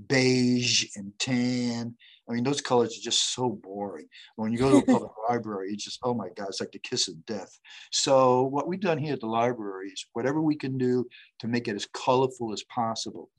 beige 0.07 0.85
and 0.95 1.11
tan. 1.19 1.95
I 2.29 2.33
mean, 2.33 2.43
those 2.43 2.61
colors 2.61 2.95
are 2.95 3.01
just 3.01 3.33
so 3.33 3.49
boring. 3.49 4.07
When 4.35 4.51
you 4.51 4.59
go 4.59 4.69
to 4.69 4.77
a 4.77 4.81
public 4.93 5.11
library, 5.27 5.71
it's 5.71 5.83
just, 5.83 5.99
oh 6.03 6.13
my 6.13 6.27
God, 6.35 6.49
it's 6.49 6.59
like 6.59 6.71
the 6.71 6.79
kiss 6.79 7.07
of 7.07 7.25
death. 7.25 7.59
So, 7.91 8.43
what 8.43 8.67
we've 8.67 8.79
done 8.79 8.99
here 8.99 9.13
at 9.13 9.21
the 9.21 9.27
library 9.27 9.89
is 9.89 10.05
whatever 10.13 10.41
we 10.41 10.55
can 10.55 10.77
do 10.77 11.07
to 11.39 11.47
make 11.47 11.67
it 11.67 11.75
as 11.75 11.87
colorful 11.93 12.53
as 12.53 12.63
possible. 12.63 13.29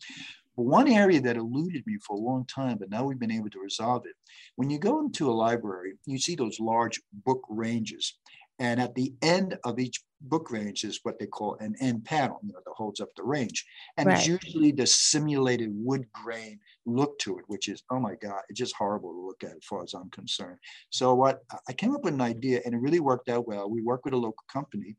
But 0.57 0.65
one 0.65 0.89
area 0.89 1.21
that 1.21 1.37
eluded 1.37 1.87
me 1.87 1.99
for 2.05 2.17
a 2.17 2.21
long 2.21 2.47
time, 2.47 2.79
but 2.79 2.91
now 2.91 3.05
we've 3.05 3.19
been 3.19 3.31
able 3.31 3.51
to 3.51 3.61
resolve 3.61 4.07
it. 4.07 4.17
When 4.57 4.71
you 4.71 4.79
go 4.79 5.01
into 5.01 5.31
a 5.31 5.33
library, 5.33 5.95
you 6.07 6.19
see 6.19 6.35
those 6.35 6.59
large 6.59 7.01
book 7.25 7.43
ranges. 7.49 8.19
And 8.59 8.81
at 8.81 8.95
the 8.95 9.15
end 9.23 9.57
of 9.65 9.79
each 9.79 10.03
book 10.23 10.51
range 10.51 10.85
is 10.85 11.01
what 11.03 11.19
they 11.19 11.27
call 11.27 11.57
an 11.61 11.75
end 11.81 12.05
panel, 12.05 12.39
you 12.43 12.53
know, 12.53 12.61
that 12.65 12.75
holds 12.77 13.01
up 13.01 13.09
the 13.17 13.23
range. 13.23 13.65
And 13.97 14.07
right. 14.07 14.19
it's 14.19 14.27
usually 14.27 14.73
the 14.73 14.87
simulated 14.87 15.71
wood 15.73 16.07
grain 16.13 16.61
look 16.87 17.19
to 17.21 17.39
it, 17.39 17.45
which 17.49 17.69
is, 17.69 17.83
oh 17.91 17.99
my 17.99 18.15
God, 18.21 18.41
it's 18.49 18.59
just 18.59 18.77
horrible 18.77 19.13
to 19.13 19.27
look 19.27 19.43
at 19.45 19.57
as 19.57 19.65
far 19.65 19.83
as 19.83 19.95
I'm 19.95 20.11
concerned. 20.11 20.59
So 20.91 21.15
what 21.15 21.41
I 21.69 21.73
came 21.73 21.95
up 21.95 22.05
with 22.05 22.15
an 22.15 22.21
idea 22.21 22.61
and 22.65 22.75
it 22.75 22.81
really 22.81 23.01
worked 23.01 23.29
out 23.29 23.47
well. 23.47 23.71
We 23.71 23.83
worked 23.83 24.05
with 24.05 24.15
a 24.15 24.19
local 24.19 24.45
company 24.53 24.97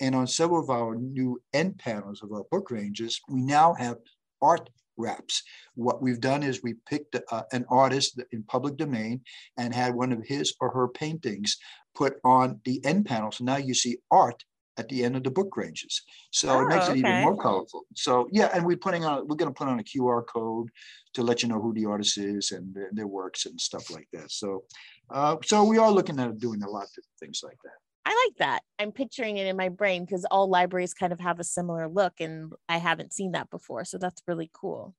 and 0.00 0.14
on 0.14 0.26
several 0.26 0.62
of 0.62 0.70
our 0.70 0.96
new 0.96 1.40
end 1.52 1.78
panels 1.78 2.22
of 2.22 2.32
our 2.32 2.44
book 2.50 2.70
ranges, 2.70 3.20
we 3.28 3.42
now 3.42 3.74
have 3.74 3.98
art 4.42 4.70
wraps. 4.96 5.42
What 5.74 6.02
we've 6.02 6.20
done 6.20 6.42
is 6.42 6.62
we 6.62 6.74
picked 6.88 7.16
uh, 7.30 7.42
an 7.52 7.64
artist 7.68 8.20
in 8.32 8.42
public 8.44 8.76
domain 8.76 9.22
and 9.56 9.74
had 9.74 9.94
one 9.94 10.12
of 10.12 10.24
his 10.24 10.54
or 10.60 10.70
her 10.70 10.88
paintings 10.88 11.56
put 11.94 12.14
on 12.24 12.60
the 12.64 12.84
end 12.84 13.06
panel. 13.06 13.32
So 13.32 13.44
now 13.44 13.56
you 13.56 13.74
see 13.74 13.98
art 14.10 14.44
at 14.76 14.88
the 14.88 15.04
end 15.04 15.16
of 15.16 15.22
the 15.22 15.30
book 15.30 15.56
ranges. 15.56 16.02
So 16.30 16.50
oh, 16.50 16.62
it 16.62 16.68
makes 16.68 16.88
it 16.88 16.92
okay. 16.92 16.98
even 17.00 17.20
more 17.22 17.36
colorful. 17.36 17.82
So 17.94 18.28
yeah, 18.32 18.50
and 18.54 18.66
we're 18.66 18.76
putting 18.76 19.04
on 19.04 19.26
we're 19.28 19.36
going 19.36 19.52
to 19.52 19.56
put 19.56 19.68
on 19.68 19.80
a 19.80 19.84
QR 19.84 20.26
code 20.26 20.70
to 21.14 21.22
let 21.22 21.42
you 21.42 21.48
know 21.48 21.60
who 21.60 21.72
the 21.72 21.86
artist 21.86 22.18
is 22.18 22.50
and 22.50 22.74
their, 22.74 22.90
their 22.92 23.06
works 23.06 23.46
and 23.46 23.60
stuff 23.60 23.90
like 23.90 24.08
that. 24.12 24.30
So 24.30 24.64
uh, 25.10 25.36
so 25.44 25.64
we 25.64 25.78
are 25.78 25.90
looking 25.90 26.18
at 26.18 26.38
doing 26.38 26.62
a 26.62 26.68
lot 26.68 26.84
of 26.84 27.04
things 27.20 27.40
like 27.44 27.58
that. 27.64 27.74
I 28.06 28.26
like 28.26 28.36
that. 28.38 28.62
I'm 28.78 28.92
picturing 28.92 29.38
it 29.38 29.46
in 29.46 29.56
my 29.56 29.70
brain 29.70 30.04
because 30.04 30.26
all 30.30 30.48
libraries 30.48 30.92
kind 30.92 31.12
of 31.12 31.20
have 31.20 31.40
a 31.40 31.44
similar 31.44 31.88
look 31.88 32.14
and 32.20 32.52
I 32.68 32.76
haven't 32.76 33.14
seen 33.14 33.32
that 33.32 33.48
before. 33.48 33.84
So 33.86 33.96
that's 33.96 34.22
really 34.26 34.50
cool. 34.52 34.94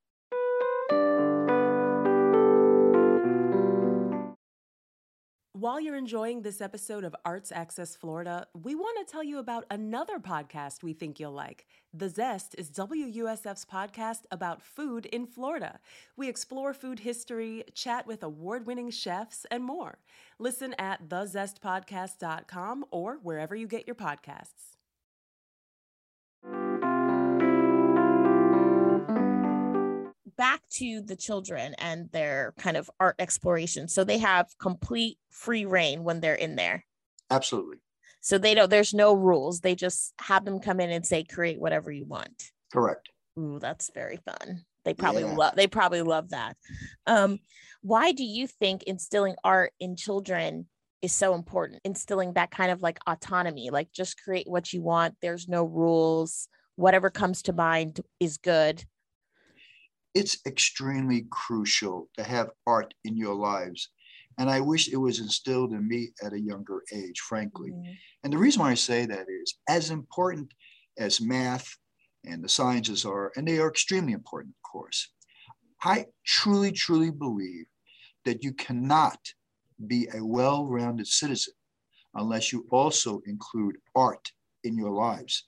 While 5.66 5.80
you're 5.80 5.96
enjoying 5.96 6.44
this 6.44 6.62
episode 6.62 7.04
of 7.04 7.16
Arts 7.26 7.52
Axis 7.52 7.96
Florida, 7.96 8.46
we 8.54 8.76
want 8.76 9.00
to 9.00 9.12
tell 9.12 9.24
you 9.24 9.40
about 9.40 9.66
another 9.72 10.20
podcast 10.20 10.84
we 10.84 10.94
think 10.94 11.20
you'll 11.20 11.32
like. 11.32 11.66
The 11.92 12.08
Zest 12.08 12.54
is 12.60 12.70
WUSF's 12.70 13.66
podcast 13.66 14.26
about 14.30 14.62
food 14.62 15.08
in 15.08 15.26
Florida. 15.26 15.80
We 16.16 16.30
explore 16.30 16.76
food 16.76 17.00
history, 17.00 17.64
chat 17.74 18.06
with 18.06 18.22
award 18.22 18.68
winning 18.68 18.92
chefs, 18.92 19.48
and 19.50 19.64
more. 19.64 19.98
Listen 20.38 20.76
at 20.78 21.10
thezestpodcast.com 21.10 22.86
or 22.92 23.18
wherever 23.24 23.56
you 23.56 23.66
get 23.66 23.88
your 23.88 23.96
podcasts. 23.96 24.75
Back 30.38 30.62
to 30.70 31.02
the 31.02 31.16
children 31.16 31.76
and 31.78 32.10
their 32.12 32.54
kind 32.58 32.78
of 32.78 32.90
art 33.00 33.16
exploration. 33.20 33.88
So 33.88 34.04
they 34.04 34.18
have 34.20 34.48
complete 34.60 35.18
free 35.30 35.66
reign 35.66 36.04
when 36.04 36.20
they're 36.20 36.36
in 36.36 36.56
there. 36.56 36.86
Absolutely. 37.30 37.78
So 38.22 38.38
they 38.38 38.56
don't, 38.56 38.70
there's 38.70 38.94
no 38.94 39.14
rules. 39.14 39.60
They 39.60 39.76
just 39.76 40.14
have 40.20 40.46
them 40.46 40.60
come 40.60 40.80
in 40.80 40.90
and 40.90 41.06
say, 41.06 41.24
create 41.24 41.60
whatever 41.60 41.92
you 41.92 42.06
want. 42.06 42.52
Correct. 42.72 43.10
Ooh, 43.38 43.60
that's 43.60 43.92
very 43.94 44.18
fun. 44.18 44.66
They 44.84 44.94
probably 44.94 45.24
yeah. 45.24 45.34
love 45.34 45.56
they 45.56 45.68
probably 45.68 46.04
love 46.04 46.30
that. 46.30 46.56
Um, 47.08 47.40
why 47.82 48.12
do 48.12 48.24
you 48.24 48.48
think 48.48 48.84
instilling 48.84 49.36
art 49.44 49.74
in 49.80 49.96
children 49.96 50.68
is 51.02 51.14
so 51.14 51.34
important? 51.34 51.82
Instilling 51.84 52.34
that 52.34 52.52
kind 52.52 52.72
of 52.72 52.82
like 52.82 53.00
autonomy, 53.08 53.72
like 53.72 53.92
just 53.92 54.24
create 54.24 54.48
what 54.48 54.72
you 54.72 54.82
want. 54.82 55.16
There's 55.22 55.48
no 55.48 55.66
rules. 55.66 56.48
Whatever 56.76 57.10
comes 57.10 57.42
to 57.44 57.54
mind 57.54 58.02
is 58.20 58.38
good 58.38 58.84
it's 60.16 60.38
extremely 60.48 61.28
crucial 61.30 62.10
to 62.18 62.24
have 62.24 62.50
art 62.66 62.94
in 63.04 63.18
your 63.18 63.36
lives. 63.36 63.90
And 64.38 64.50
I 64.50 64.62
wish 64.62 64.88
it 64.88 64.98
was 64.98 65.20
instilled 65.20 65.74
in 65.74 65.88
me 65.88 66.10
at 66.24 66.34
a 66.34 66.40
younger 66.40 66.84
age, 66.94 67.20
frankly. 67.20 67.72
Mm-hmm. 67.72 67.92
And 68.24 68.34
the 68.34 68.38
reason 68.38 68.62
why 68.62 68.72
I 68.72 68.76
say 68.76 69.06
that 69.06 69.28
is 69.30 69.56
as 69.70 69.92
important 69.92 70.54
as 70.98 71.22
math 71.22 71.78
and 72.26 72.44
the 72.44 72.50
sciences 72.50 73.06
are, 73.06 73.32
and 73.36 73.48
they 73.48 73.60
are 73.60 73.70
extremely 73.70 74.14
important, 74.14 74.56
of 74.58 74.72
course, 74.72 75.10
I 75.84 76.06
truly, 76.26 76.72
truly 76.72 77.12
believe 77.12 77.66
that 78.24 78.44
you 78.44 78.54
cannot 78.54 79.20
be 79.86 80.08
a 80.14 80.26
well 80.26 80.66
rounded 80.66 81.08
citizen 81.08 81.54
unless 82.16 82.52
you 82.52 82.66
also 82.72 83.22
include 83.26 83.76
art 83.94 84.32
in 84.64 84.78
your 84.78 84.92
lives. 84.92 85.44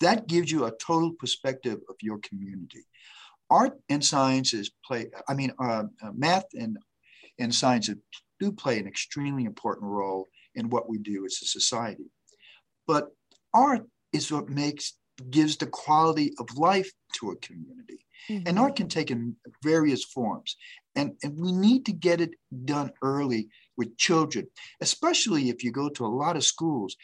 That 0.00 0.28
gives 0.28 0.52
you 0.52 0.66
a 0.66 0.76
total 0.76 1.12
perspective 1.14 1.78
of 1.88 1.96
your 2.02 2.18
community 2.18 2.84
art 3.50 3.78
and 3.88 4.04
sciences 4.04 4.70
play, 4.84 5.06
I 5.28 5.34
mean, 5.34 5.52
uh, 5.58 5.84
uh, 6.02 6.12
math 6.14 6.46
and, 6.54 6.78
and 7.38 7.54
sciences 7.54 7.96
do 8.38 8.52
play 8.52 8.78
an 8.78 8.86
extremely 8.86 9.44
important 9.44 9.86
role 9.86 10.28
in 10.54 10.70
what 10.70 10.88
we 10.88 10.98
do 10.98 11.26
as 11.26 11.38
a 11.42 11.46
society. 11.46 12.10
But 12.86 13.08
art 13.52 13.86
is 14.12 14.32
what 14.32 14.48
makes, 14.48 14.94
gives 15.30 15.56
the 15.56 15.66
quality 15.66 16.32
of 16.38 16.56
life 16.56 16.90
to 17.16 17.30
a 17.30 17.36
community. 17.36 18.06
Mm-hmm. 18.28 18.48
And 18.48 18.58
art 18.58 18.76
can 18.76 18.88
take 18.88 19.10
in 19.10 19.36
various 19.62 20.04
forms. 20.04 20.56
And, 20.96 21.12
and 21.22 21.38
we 21.38 21.52
need 21.52 21.86
to 21.86 21.92
get 21.92 22.20
it 22.20 22.30
done 22.64 22.90
early 23.02 23.48
with 23.76 23.96
children, 23.96 24.46
especially 24.80 25.48
if 25.48 25.62
you 25.64 25.72
go 25.72 25.88
to 25.90 26.06
a 26.06 26.08
lot 26.08 26.36
of 26.36 26.44
schools. 26.44 26.96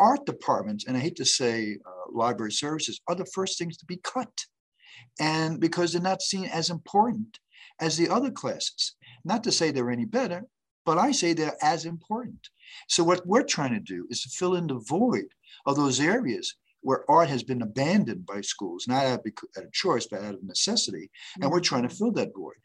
Art 0.00 0.26
departments, 0.26 0.86
and 0.86 0.96
I 0.96 1.00
hate 1.00 1.16
to 1.16 1.24
say 1.24 1.78
uh, 1.86 2.10
library 2.12 2.52
services, 2.52 3.00
are 3.06 3.14
the 3.14 3.26
first 3.26 3.58
things 3.58 3.76
to 3.76 3.86
be 3.86 3.98
cut 3.98 4.28
and 5.20 5.60
because 5.60 5.92
they're 5.92 6.02
not 6.02 6.22
seen 6.22 6.46
as 6.46 6.70
important 6.70 7.38
as 7.80 7.96
the 7.96 8.08
other 8.08 8.30
classes. 8.30 8.94
Not 9.24 9.44
to 9.44 9.52
say 9.52 9.70
they're 9.70 9.90
any 9.90 10.04
better, 10.04 10.44
but 10.84 10.98
I 10.98 11.12
say 11.12 11.32
they're 11.32 11.56
as 11.62 11.86
important. 11.86 12.48
So 12.88 13.04
what 13.04 13.26
we're 13.26 13.42
trying 13.42 13.72
to 13.72 13.80
do 13.80 14.06
is 14.10 14.22
to 14.22 14.28
fill 14.28 14.54
in 14.54 14.66
the 14.66 14.82
void 14.86 15.26
of 15.66 15.76
those 15.76 16.00
areas 16.00 16.54
where 16.82 17.10
art 17.10 17.28
has 17.28 17.42
been 17.42 17.62
abandoned 17.62 18.26
by 18.26 18.42
schools, 18.42 18.86
not 18.86 19.06
out 19.06 19.22
of 19.56 19.72
choice, 19.72 20.06
but 20.06 20.20
out 20.20 20.34
of 20.34 20.44
necessity. 20.44 21.10
And 21.40 21.50
we're 21.50 21.60
trying 21.60 21.82
to 21.82 21.88
mm-hmm. 21.88 21.96
fill 21.96 22.12
that 22.12 22.34
void. 22.36 22.56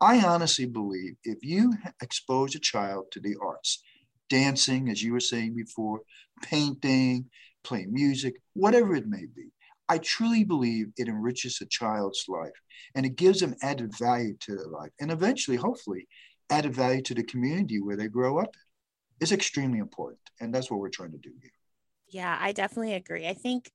I 0.00 0.20
honestly 0.20 0.66
believe 0.66 1.14
if 1.24 1.38
you 1.42 1.74
expose 2.00 2.54
a 2.54 2.60
child 2.60 3.06
to 3.12 3.20
the 3.20 3.36
arts, 3.42 3.82
dancing, 4.30 4.88
as 4.90 5.02
you 5.02 5.12
were 5.12 5.20
saying 5.20 5.54
before, 5.54 6.02
painting, 6.42 7.30
playing 7.64 7.92
music, 7.92 8.36
whatever 8.52 8.94
it 8.94 9.08
may 9.08 9.26
be, 9.34 9.48
I 9.88 9.98
truly 9.98 10.44
believe 10.44 10.86
it 10.96 11.08
enriches 11.08 11.60
a 11.60 11.66
child's 11.66 12.24
life 12.28 12.52
and 12.94 13.04
it 13.04 13.16
gives 13.16 13.40
them 13.40 13.54
added 13.62 13.96
value 13.96 14.36
to 14.40 14.56
their 14.56 14.68
life 14.68 14.90
and 15.00 15.10
eventually, 15.10 15.56
hopefully, 15.56 16.06
added 16.50 16.74
value 16.74 17.02
to 17.02 17.14
the 17.14 17.24
community 17.24 17.80
where 17.80 17.96
they 17.96 18.08
grow 18.08 18.38
up. 18.38 18.54
It's 19.20 19.32
extremely 19.32 19.78
important. 19.78 20.20
And 20.40 20.54
that's 20.54 20.70
what 20.70 20.80
we're 20.80 20.88
trying 20.88 21.12
to 21.12 21.18
do 21.18 21.32
here. 21.40 21.50
Yeah, 22.08 22.36
I 22.40 22.52
definitely 22.52 22.94
agree. 22.94 23.26
I 23.26 23.34
think 23.34 23.70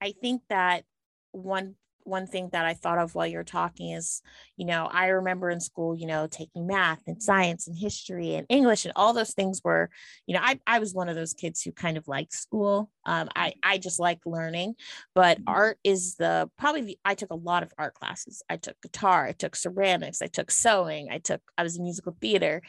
I 0.00 0.12
think 0.20 0.42
that 0.48 0.84
one 1.32 1.74
one 2.04 2.26
thing 2.26 2.48
that 2.52 2.64
I 2.64 2.74
thought 2.74 2.98
of 2.98 3.14
while 3.14 3.26
you're 3.26 3.44
talking 3.44 3.90
is, 3.90 4.22
you 4.56 4.66
know, 4.66 4.88
I 4.90 5.08
remember 5.08 5.50
in 5.50 5.60
school, 5.60 5.96
you 5.96 6.06
know, 6.06 6.26
taking 6.26 6.66
math 6.66 7.00
and 7.06 7.22
science 7.22 7.68
and 7.68 7.76
history 7.76 8.34
and 8.34 8.46
English 8.48 8.84
and 8.84 8.92
all 8.96 9.12
those 9.12 9.34
things 9.34 9.60
were, 9.62 9.90
you 10.26 10.34
know, 10.34 10.40
I, 10.42 10.60
I 10.66 10.78
was 10.78 10.94
one 10.94 11.08
of 11.08 11.14
those 11.14 11.32
kids 11.32 11.62
who 11.62 11.72
kind 11.72 11.96
of 11.96 12.08
liked 12.08 12.32
school. 12.32 12.90
Um, 13.06 13.28
I, 13.34 13.54
I 13.62 13.78
just 13.78 14.00
like 14.00 14.20
learning, 14.26 14.74
but 15.14 15.38
mm-hmm. 15.38 15.48
art 15.48 15.78
is 15.84 16.16
the 16.16 16.50
probably 16.58 16.82
the, 16.82 16.98
I 17.04 17.14
took 17.14 17.30
a 17.30 17.36
lot 17.36 17.62
of 17.62 17.72
art 17.78 17.94
classes. 17.94 18.42
I 18.48 18.56
took 18.56 18.80
guitar, 18.82 19.26
I 19.26 19.32
took 19.32 19.56
ceramics, 19.56 20.22
I 20.22 20.26
took 20.26 20.50
sewing, 20.50 21.08
I 21.10 21.18
took, 21.18 21.40
I 21.56 21.62
was 21.62 21.76
in 21.76 21.84
musical 21.84 22.16
theater 22.20 22.62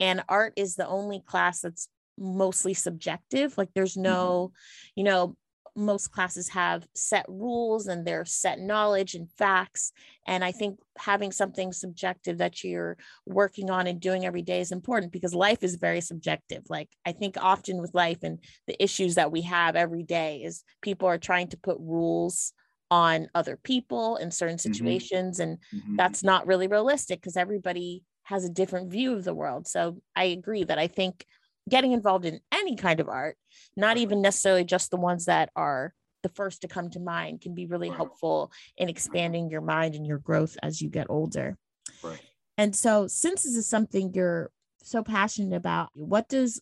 and 0.00 0.22
art 0.28 0.52
is 0.56 0.76
the 0.76 0.86
only 0.86 1.20
class 1.20 1.60
that's 1.60 1.88
mostly 2.18 2.74
subjective. 2.74 3.56
Like 3.58 3.70
there's 3.74 3.94
mm-hmm. 3.94 4.02
no, 4.02 4.52
you 4.94 5.04
know, 5.04 5.36
most 5.76 6.10
classes 6.10 6.48
have 6.48 6.86
set 6.94 7.26
rules 7.28 7.86
and 7.86 8.06
their 8.06 8.24
set 8.24 8.58
knowledge 8.58 9.14
and 9.14 9.30
facts. 9.32 9.92
And 10.26 10.42
I 10.42 10.52
think 10.52 10.78
having 10.98 11.32
something 11.32 11.72
subjective 11.72 12.38
that 12.38 12.64
you're 12.64 12.96
working 13.26 13.70
on 13.70 13.86
and 13.86 14.00
doing 14.00 14.24
every 14.24 14.42
day 14.42 14.60
is 14.60 14.72
important 14.72 15.12
because 15.12 15.34
life 15.34 15.62
is 15.62 15.76
very 15.76 16.00
subjective. 16.00 16.64
Like 16.68 16.88
I 17.04 17.12
think 17.12 17.36
often 17.38 17.80
with 17.80 17.94
life 17.94 18.22
and 18.22 18.38
the 18.66 18.82
issues 18.82 19.16
that 19.16 19.32
we 19.32 19.42
have 19.42 19.76
every 19.76 20.02
day 20.02 20.42
is 20.42 20.64
people 20.80 21.08
are 21.08 21.18
trying 21.18 21.48
to 21.48 21.58
put 21.58 21.78
rules 21.78 22.52
on 22.90 23.28
other 23.34 23.58
people 23.62 24.16
in 24.16 24.30
certain 24.30 24.56
mm-hmm. 24.56 24.72
situations. 24.72 25.38
Mm-hmm. 25.38 25.50
And 25.50 25.58
mm-hmm. 25.74 25.96
that's 25.96 26.22
not 26.22 26.46
really 26.46 26.68
realistic 26.68 27.20
because 27.20 27.36
everybody 27.36 28.02
has 28.24 28.44
a 28.44 28.50
different 28.50 28.90
view 28.90 29.12
of 29.12 29.24
the 29.24 29.34
world. 29.34 29.68
So 29.68 29.98
I 30.14 30.24
agree 30.24 30.64
that 30.64 30.78
I 30.78 30.88
think 30.88 31.24
getting 31.68 31.92
involved 31.92 32.24
in 32.24 32.40
any 32.52 32.76
kind 32.76 33.00
of 33.00 33.08
art, 33.08 33.36
not 33.76 33.96
even 33.96 34.22
necessarily 34.22 34.64
just 34.64 34.90
the 34.90 34.96
ones 34.96 35.24
that 35.26 35.50
are 35.56 35.94
the 36.22 36.28
first 36.30 36.62
to 36.62 36.68
come 36.68 36.90
to 36.90 37.00
mind 37.00 37.40
can 37.40 37.54
be 37.54 37.66
really 37.66 37.88
right. 37.88 37.96
helpful 37.96 38.50
in 38.76 38.88
expanding 38.88 39.48
your 39.50 39.60
mind 39.60 39.94
and 39.94 40.06
your 40.06 40.18
growth 40.18 40.56
as 40.62 40.80
you 40.80 40.88
get 40.88 41.06
older. 41.08 41.56
Right. 42.02 42.20
And 42.58 42.74
so, 42.74 43.06
since 43.06 43.42
this 43.42 43.54
is 43.54 43.68
something 43.68 44.12
you're 44.14 44.50
so 44.82 45.02
passionate 45.02 45.54
about, 45.54 45.90
what 45.94 46.28
does 46.28 46.60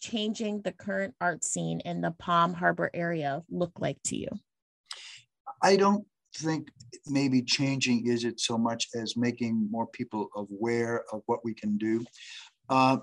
changing 0.00 0.62
the 0.62 0.72
current 0.72 1.14
art 1.20 1.44
scene 1.44 1.80
in 1.80 2.00
the 2.00 2.12
Palm 2.12 2.54
Harbor 2.54 2.90
area 2.92 3.42
look 3.50 3.72
like 3.78 3.98
to 4.06 4.16
you? 4.16 4.28
I 5.62 5.76
don't 5.76 6.04
think 6.36 6.68
maybe 7.06 7.42
changing 7.42 8.06
is 8.06 8.24
it 8.24 8.40
so 8.40 8.58
much 8.58 8.88
as 8.94 9.16
making 9.16 9.68
more 9.70 9.86
people 9.86 10.28
aware 10.36 11.04
of 11.12 11.22
what 11.26 11.44
we 11.44 11.54
can 11.54 11.78
do. 11.78 12.04
Uh, 12.68 12.98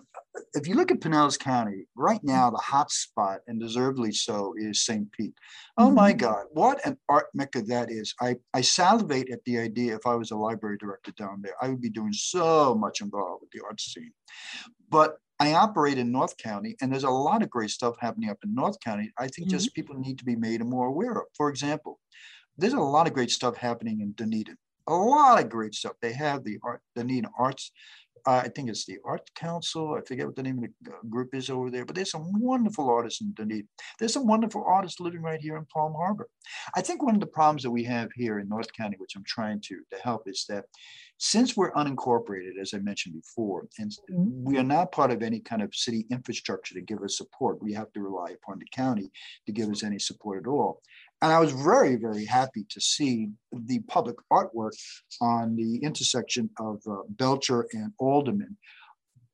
if 0.54 0.68
you 0.68 0.76
look 0.76 0.92
at 0.92 1.00
Pinellas 1.00 1.38
County, 1.38 1.86
right 1.96 2.24
now 2.24 2.50
the 2.50 2.58
hot 2.58 2.92
spot, 2.92 3.40
and 3.48 3.60
deservedly 3.60 4.12
so, 4.12 4.54
is 4.58 4.86
St. 4.86 5.12
Pete. 5.12 5.34
Oh 5.78 5.88
mm-hmm. 5.88 5.96
my 5.96 6.14
God, 6.14 6.46
what 6.52 6.86
an 6.86 6.98
art 7.10 7.28
mecca 7.34 7.62
that 7.64 7.92
is. 7.92 8.14
I, 8.22 8.36
I 8.54 8.62
salivate 8.62 9.30
at 9.32 9.44
the 9.46 9.60
idea 9.60 9.96
if 9.96 10.06
I 10.06 10.16
was 10.16 10.32
a 10.32 10.38
library 10.38 10.78
director 10.78 11.12
down 11.18 11.42
there, 11.42 11.56
I 11.62 11.70
would 11.70 11.82
be 11.82 11.90
doing 11.90 12.14
so 12.14 12.76
much 12.76 13.02
involved 13.02 13.42
with 13.42 13.52
the 13.52 13.62
art 13.66 13.82
scene. 13.82 14.14
But 14.90 15.18
I 15.40 15.54
operate 15.54 15.98
in 15.98 16.12
North 16.12 16.38
County, 16.38 16.76
and 16.82 16.92
there's 16.92 17.04
a 17.04 17.10
lot 17.10 17.42
of 17.42 17.50
great 17.50 17.72
stuff 17.72 17.96
happening 18.00 18.30
up 18.30 18.38
in 18.44 18.54
North 18.54 18.80
County. 18.80 19.12
I 19.18 19.28
think 19.28 19.48
mm-hmm. 19.48 19.58
just 19.58 19.74
people 19.74 19.98
need 19.98 20.20
to 20.20 20.26
be 20.26 20.36
made 20.36 20.64
more 20.64 20.88
aware 20.88 21.14
of. 21.14 21.24
For 21.36 21.50
example, 21.50 22.00
there's 22.58 22.74
a 22.74 22.80
lot 22.80 23.08
of 23.08 23.14
great 23.14 23.32
stuff 23.32 23.58
happening 23.58 24.02
in 24.02 24.12
Dunedin. 24.14 24.58
A 24.88 24.94
lot 24.94 25.42
of 25.42 25.50
great 25.50 25.74
stuff. 25.74 25.94
They 26.02 26.14
have 26.14 26.44
the 26.44 26.58
art, 26.64 26.82
Dunedin 26.96 27.30
Arts 27.38 27.72
I 28.26 28.48
think 28.50 28.70
it's 28.70 28.86
the 28.86 28.98
Art 29.06 29.30
Council. 29.36 29.96
I 29.96 30.02
forget 30.02 30.26
what 30.26 30.36
the 30.36 30.44
name 30.44 30.64
of 30.64 30.70
the 30.84 30.92
uh, 30.92 30.98
group 31.10 31.34
is 31.34 31.50
over 31.50 31.70
there, 31.70 31.86
but 31.86 31.96
there's 31.96 32.12
some 32.12 32.32
wonderful 32.40 32.90
artists 32.90 33.22
in 33.22 33.34
Dunedin. 33.34 33.68
There's 34.00 34.14
some 34.14 34.28
wonderful 34.28 34.64
artists 34.66 35.00
living 35.00 35.22
right 35.22 35.40
here 35.40 35.58
in 35.58 35.66
Palm 35.66 35.94
Harbor. 35.94 36.28
I 36.76 36.82
think 36.82 37.04
one 37.04 37.16
of 37.16 37.22
the 37.22 37.28
problems 37.28 37.64
that 37.64 37.72
we 37.72 37.84
have 37.86 38.10
here 38.16 38.40
in 38.40 38.50
North 38.50 38.72
County, 38.74 38.96
which 39.00 39.16
I'm 39.16 39.24
trying 39.26 39.62
to, 39.62 39.82
to 39.92 40.02
help, 40.02 40.28
is 40.28 40.46
that 40.50 40.66
since 41.24 41.56
we're 41.56 41.72
unincorporated, 41.74 42.60
as 42.60 42.74
I 42.74 42.80
mentioned 42.80 43.14
before, 43.14 43.68
and 43.78 43.92
mm-hmm. 43.92 44.44
we 44.44 44.58
are 44.58 44.64
not 44.64 44.92
part 44.92 45.12
of 45.12 45.22
any 45.22 45.40
kind 45.40 45.62
of 45.62 45.76
city 45.76 46.08
infrastructure 46.10 46.74
to 46.74 46.82
give 46.82 47.04
us 47.04 47.16
support, 47.16 47.62
we 47.62 47.74
have 47.74 47.94
to 47.94 48.02
rely 48.02 48.32
upon 48.32 48.58
the 48.58 48.66
county 48.72 49.12
to 49.46 49.52
give 49.52 49.70
us 49.70 49.84
any 49.84 50.00
support 50.00 50.42
at 50.42 50.50
all. 50.50 50.82
And 51.22 51.32
I 51.32 51.40
was 51.40 51.52
very, 51.52 51.96
very 51.96 52.26
happy 52.26 52.66
to 52.68 52.82
see 52.82 53.30
the 53.54 53.82
public 53.82 54.16
artwork 54.34 54.72
on 55.22 55.56
the 55.56 55.78
intersection 55.84 56.50
of 56.60 56.82
uh, 56.90 57.04
Belcher 57.10 57.68
and 57.74 57.94
Alderman. 58.00 58.58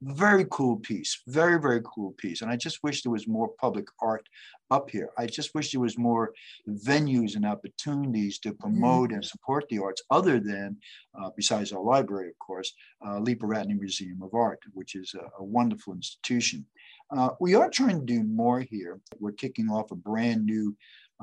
Very 0.02 0.46
cool 0.52 0.78
piece, 0.78 1.22
very, 1.26 1.60
very 1.60 1.82
cool 1.84 2.12
piece. 2.20 2.44
And 2.44 2.52
I 2.52 2.56
just 2.56 2.84
wish 2.84 3.02
there 3.02 3.12
was 3.12 3.28
more 3.28 3.50
public 3.60 3.88
art 4.00 4.30
up 4.70 4.92
here. 4.92 5.10
I 5.18 5.26
just 5.26 5.56
wish 5.56 5.72
there 5.72 5.82
was 5.82 5.98
more 5.98 6.34
venues 6.70 7.36
and 7.36 7.46
opportunities 7.46 8.38
to 8.40 8.54
promote 8.54 9.10
mm. 9.10 9.16
and 9.16 9.26
support 9.26 9.66
the 9.70 9.80
arts 9.80 10.04
other 10.12 10.40
than, 10.40 10.78
uh, 11.20 11.32
besides 11.36 11.72
our 11.72 11.82
library, 11.82 12.30
of 12.30 12.38
course, 12.38 12.74
uh, 13.04 13.20
Leepa 13.20 13.68
Museum 13.68 14.22
of 14.22 14.36
Art, 14.36 14.60
which 14.74 14.94
is 14.94 15.16
a, 15.16 15.42
a 15.42 15.44
wonderful 15.44 15.94
institution. 15.94 16.64
Uh, 17.10 17.30
we 17.40 17.56
are 17.56 17.70
trying 17.70 18.00
to 18.00 18.06
do 18.06 18.22
more 18.24 18.60
here. 18.60 19.00
We're 19.20 19.32
kicking 19.32 19.70
off 19.70 19.92
a 19.92 19.96
brand 19.96 20.46
new 20.46 20.76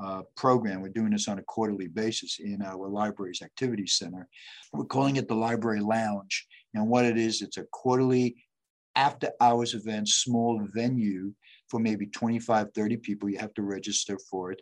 uh, 0.03 0.23
program. 0.35 0.81
We're 0.81 0.89
doing 0.89 1.11
this 1.11 1.27
on 1.27 1.39
a 1.39 1.43
quarterly 1.43 1.87
basis 1.87 2.39
in 2.39 2.61
our 2.61 2.89
library's 2.89 3.41
activity 3.41 3.87
center. 3.87 4.27
We're 4.73 4.85
calling 4.85 5.15
it 5.15 5.27
the 5.29 5.35
Library 5.35 5.79
Lounge. 5.79 6.45
And 6.73 6.89
what 6.89 7.05
it 7.05 7.17
is, 7.17 7.41
it's 7.41 7.57
a 7.57 7.63
quarterly 7.71 8.35
after 8.95 9.31
hours 9.41 9.73
event, 9.73 10.07
small 10.07 10.61
venue 10.73 11.33
for 11.69 11.79
maybe 11.79 12.05
25, 12.07 12.67
30 12.73 12.97
people. 12.97 13.29
You 13.29 13.39
have 13.39 13.53
to 13.55 13.63
register 13.63 14.17
for 14.29 14.51
it. 14.51 14.61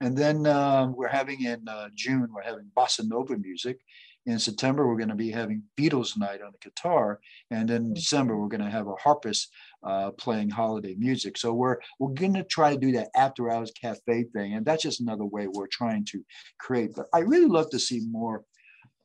And 0.00 0.16
then 0.16 0.46
uh, 0.46 0.88
we're 0.88 1.08
having 1.08 1.42
in 1.42 1.68
uh, 1.68 1.88
June, 1.94 2.28
we're 2.32 2.42
having 2.42 2.70
bossa 2.76 3.06
nova 3.06 3.36
music. 3.36 3.80
In 4.26 4.40
September, 4.40 4.88
we're 4.88 4.96
going 4.96 5.08
to 5.08 5.14
be 5.14 5.30
having 5.30 5.62
Beatles 5.78 6.18
night 6.18 6.42
on 6.42 6.50
the 6.50 6.58
guitar. 6.70 7.20
And 7.52 7.68
then 7.68 7.86
in 7.86 7.94
December, 7.94 8.36
we're 8.36 8.48
going 8.48 8.64
to 8.64 8.70
have 8.70 8.88
a 8.88 8.96
harpist 8.96 9.52
uh, 9.84 10.10
playing 10.12 10.50
holiday 10.50 10.96
music. 10.98 11.38
So 11.38 11.52
we're 11.52 11.76
we're 12.00 12.12
going 12.12 12.34
to 12.34 12.42
try 12.42 12.74
to 12.74 12.80
do 12.80 12.90
that 12.92 13.08
after 13.14 13.50
hours 13.50 13.70
cafe 13.80 14.24
thing, 14.34 14.54
and 14.54 14.66
that's 14.66 14.82
just 14.82 15.00
another 15.00 15.24
way 15.24 15.46
we're 15.46 15.68
trying 15.68 16.04
to 16.06 16.24
create. 16.58 16.94
But 16.96 17.06
I 17.14 17.20
really 17.20 17.46
love 17.46 17.70
to 17.70 17.78
see 17.78 18.00
more 18.10 18.44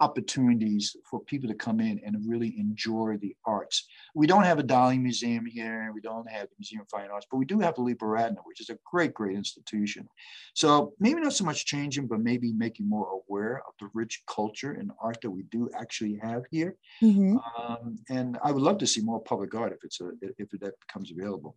opportunities 0.02 0.96
for 1.10 1.20
people 1.22 1.48
to 1.48 1.56
come 1.56 1.80
in 1.80 2.02
and 2.04 2.28
really 2.28 2.56
enjoy 2.58 3.18
the 3.22 3.36
arts. 3.46 3.88
We 4.16 4.28
don't 4.28 4.44
have 4.44 4.60
a 4.60 4.64
Dali 4.64 5.00
Museum 5.00 5.46
here, 5.46 5.92
we 5.94 6.02
don't 6.02 6.30
have 6.30 6.50
the 6.50 6.56
Museum 6.60 6.82
of 6.82 6.90
Fine 6.90 7.10
Arts, 7.12 7.28
but 7.30 7.38
we 7.38 7.46
do 7.46 7.60
have 7.60 7.76
the 7.76 7.82
Rattner, 7.82 8.42
which 8.46 8.60
is 8.60 8.70
a 8.70 8.78
great, 8.92 9.14
great 9.14 9.36
institution. 9.36 10.08
So 10.56 10.94
maybe 11.00 11.22
not 11.22 11.34
so 11.34 11.46
much 11.46 11.66
changing, 11.66 12.08
but 12.08 12.20
maybe 12.20 12.52
making 12.52 12.90
more 12.90 13.22
aware 13.22 13.62
of 13.68 13.74
the 13.80 13.90
rich 13.94 14.24
culture 14.28 14.74
and 14.74 14.92
art 15.02 15.22
that 15.22 15.32
we 15.32 15.44
do 15.44 15.70
actually 15.80 16.20
have 16.22 16.44
here. 16.50 16.76
Mm-hmm. 17.02 17.38
Um, 17.38 17.98
and 18.10 18.38
I 18.44 18.52
would 18.52 18.64
love 18.64 18.80
to 18.80 18.88
see 18.88 19.02
more 19.02 19.22
public 19.22 19.54
art 19.56 19.72
if 19.72 19.84
it's 19.84 20.02
a 20.02 20.12
if 20.38 20.50
that 20.60 20.74
becomes 20.88 21.12
available. 21.12 21.56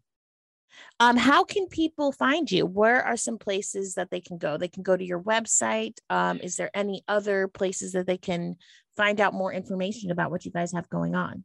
Um, 1.00 1.16
how 1.16 1.44
can 1.44 1.66
people 1.66 2.12
find 2.12 2.50
you? 2.50 2.66
Where 2.66 3.02
are 3.02 3.16
some 3.16 3.38
places 3.38 3.94
that 3.94 4.10
they 4.10 4.20
can 4.20 4.38
go? 4.38 4.56
They 4.56 4.68
can 4.68 4.82
go 4.82 4.96
to 4.96 5.04
your 5.04 5.20
website. 5.20 5.98
Um, 6.10 6.40
is 6.40 6.56
there 6.56 6.70
any 6.74 7.02
other 7.08 7.48
places 7.48 7.92
that 7.92 8.06
they 8.06 8.18
can 8.18 8.56
find 8.96 9.20
out 9.20 9.34
more 9.34 9.52
information 9.52 10.10
about 10.10 10.30
what 10.30 10.44
you 10.44 10.50
guys 10.50 10.72
have 10.72 10.88
going 10.88 11.14
on? 11.14 11.44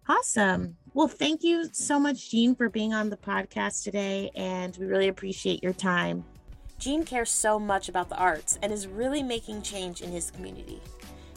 Awesome. 0.09 0.77
Well, 0.95 1.09
thank 1.09 1.43
you 1.43 1.69
so 1.73 1.99
much, 1.99 2.31
Gene, 2.31 2.55
for 2.55 2.69
being 2.69 2.95
on 2.95 3.11
the 3.11 3.17
podcast 3.17 3.83
today, 3.83 4.31
and 4.35 4.77
we 4.77 4.87
really 4.87 5.09
appreciate 5.09 5.63
your 5.63 5.73
time. 5.73 6.25
Gene 6.79 7.05
cares 7.05 7.31
so 7.31 7.59
much 7.59 7.89
about 7.89 8.09
the 8.09 8.17
arts 8.17 8.59
and 8.63 8.73
is 8.73 8.87
really 8.87 9.23
making 9.23 9.63
change 9.63 10.03
in 10.03 10.13
his 10.13 10.31
community. 10.31 10.81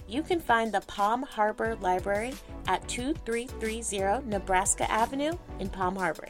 You 0.08 0.22
can 0.22 0.40
find 0.40 0.72
the 0.72 0.82
Palm 0.82 1.24
Harbor 1.24 1.76
Library 1.78 2.34
at 2.68 2.88
2330 2.88 4.28
Nebraska 4.28 4.90
Avenue 4.92 5.34
in 5.60 5.70
Palm 5.70 5.96
Harbor. 5.96 6.28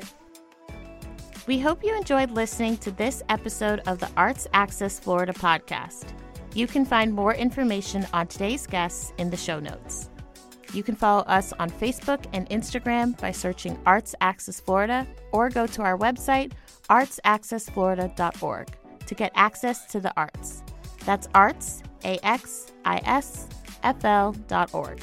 We 1.47 1.60
hope 1.60 1.84
you 1.84 1.95
enjoyed 1.95 2.32
listening 2.32 2.78
to 2.78 2.91
this 2.91 3.23
episode 3.30 3.82
of 3.88 3.99
the 3.99 4.10
Arts 4.15 4.47
Axis 4.54 4.99
Florida 4.99 5.34
podcast. 5.34 6.06
You 6.54 6.67
can 6.67 6.86
find 6.86 7.13
more 7.13 7.34
information 7.34 8.06
on 8.13 8.28
today's 8.28 8.67
guests 8.67 9.13
in 9.17 9.30
the 9.30 9.38
show 9.38 9.60
notes. 9.60 10.10
You 10.73 10.84
can 10.84 10.95
follow 10.95 11.23
us 11.23 11.51
on 11.60 11.69
Facebook 11.71 12.25
and 12.34 12.47
Instagram 12.49 13.19
by 13.19 13.32
searching 13.32 13.79
Arts 13.86 14.13
Axis 14.21 14.60
Florida 14.60 15.08
or 15.32 15.49
go 15.49 15.65
to 15.67 15.82
our 15.82 15.97
website, 15.97 16.51
artsaccessflorida.org, 16.89 18.67
to 19.05 19.15
get 19.15 19.32
access 19.36 19.86
to 19.88 19.99
the 19.99 20.13
arts. 20.15 20.62
That's 21.05 21.27
arts, 21.34 21.82
A-X-I-S-F-L 22.03 22.36
dot 24.47 24.73
org. 24.73 25.01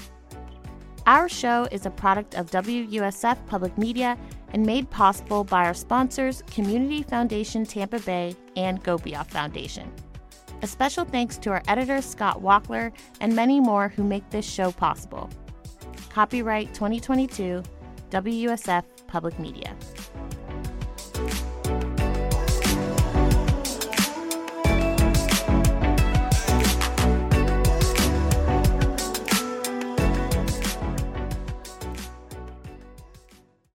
Our 1.07 1.29
show 1.29 1.67
is 1.71 1.87
a 1.87 1.91
product 1.91 2.35
of 2.35 2.51
WUSF 2.51 3.47
Public 3.47 3.77
Media 3.79 4.17
and 4.53 4.65
made 4.65 4.89
possible 4.91 5.45
by 5.45 5.65
our 5.65 5.75
sponsors, 5.75 6.43
Community 6.43 7.03
Foundation 7.03 7.65
Tampa 7.65 7.99
Bay 8.01 8.37
and 8.57 8.83
Gobioff 8.85 9.27
Foundation. 9.29 9.93
A 10.63 10.67
special 10.67 11.05
thanks 11.05 11.39
to 11.39 11.51
our 11.51 11.63
editor, 11.69 12.01
Scott 12.01 12.41
Walkler, 12.43 12.93
and 13.21 13.37
many 13.37 13.61
more 13.61 13.89
who 13.89 14.03
make 14.03 14.29
this 14.31 14.47
show 14.47 14.73
possible. 14.73 15.29
Copyright 16.17 16.73
2022, 16.73 17.63
WUSF 18.11 18.85
Public 19.07 19.39
Media. 19.39 19.77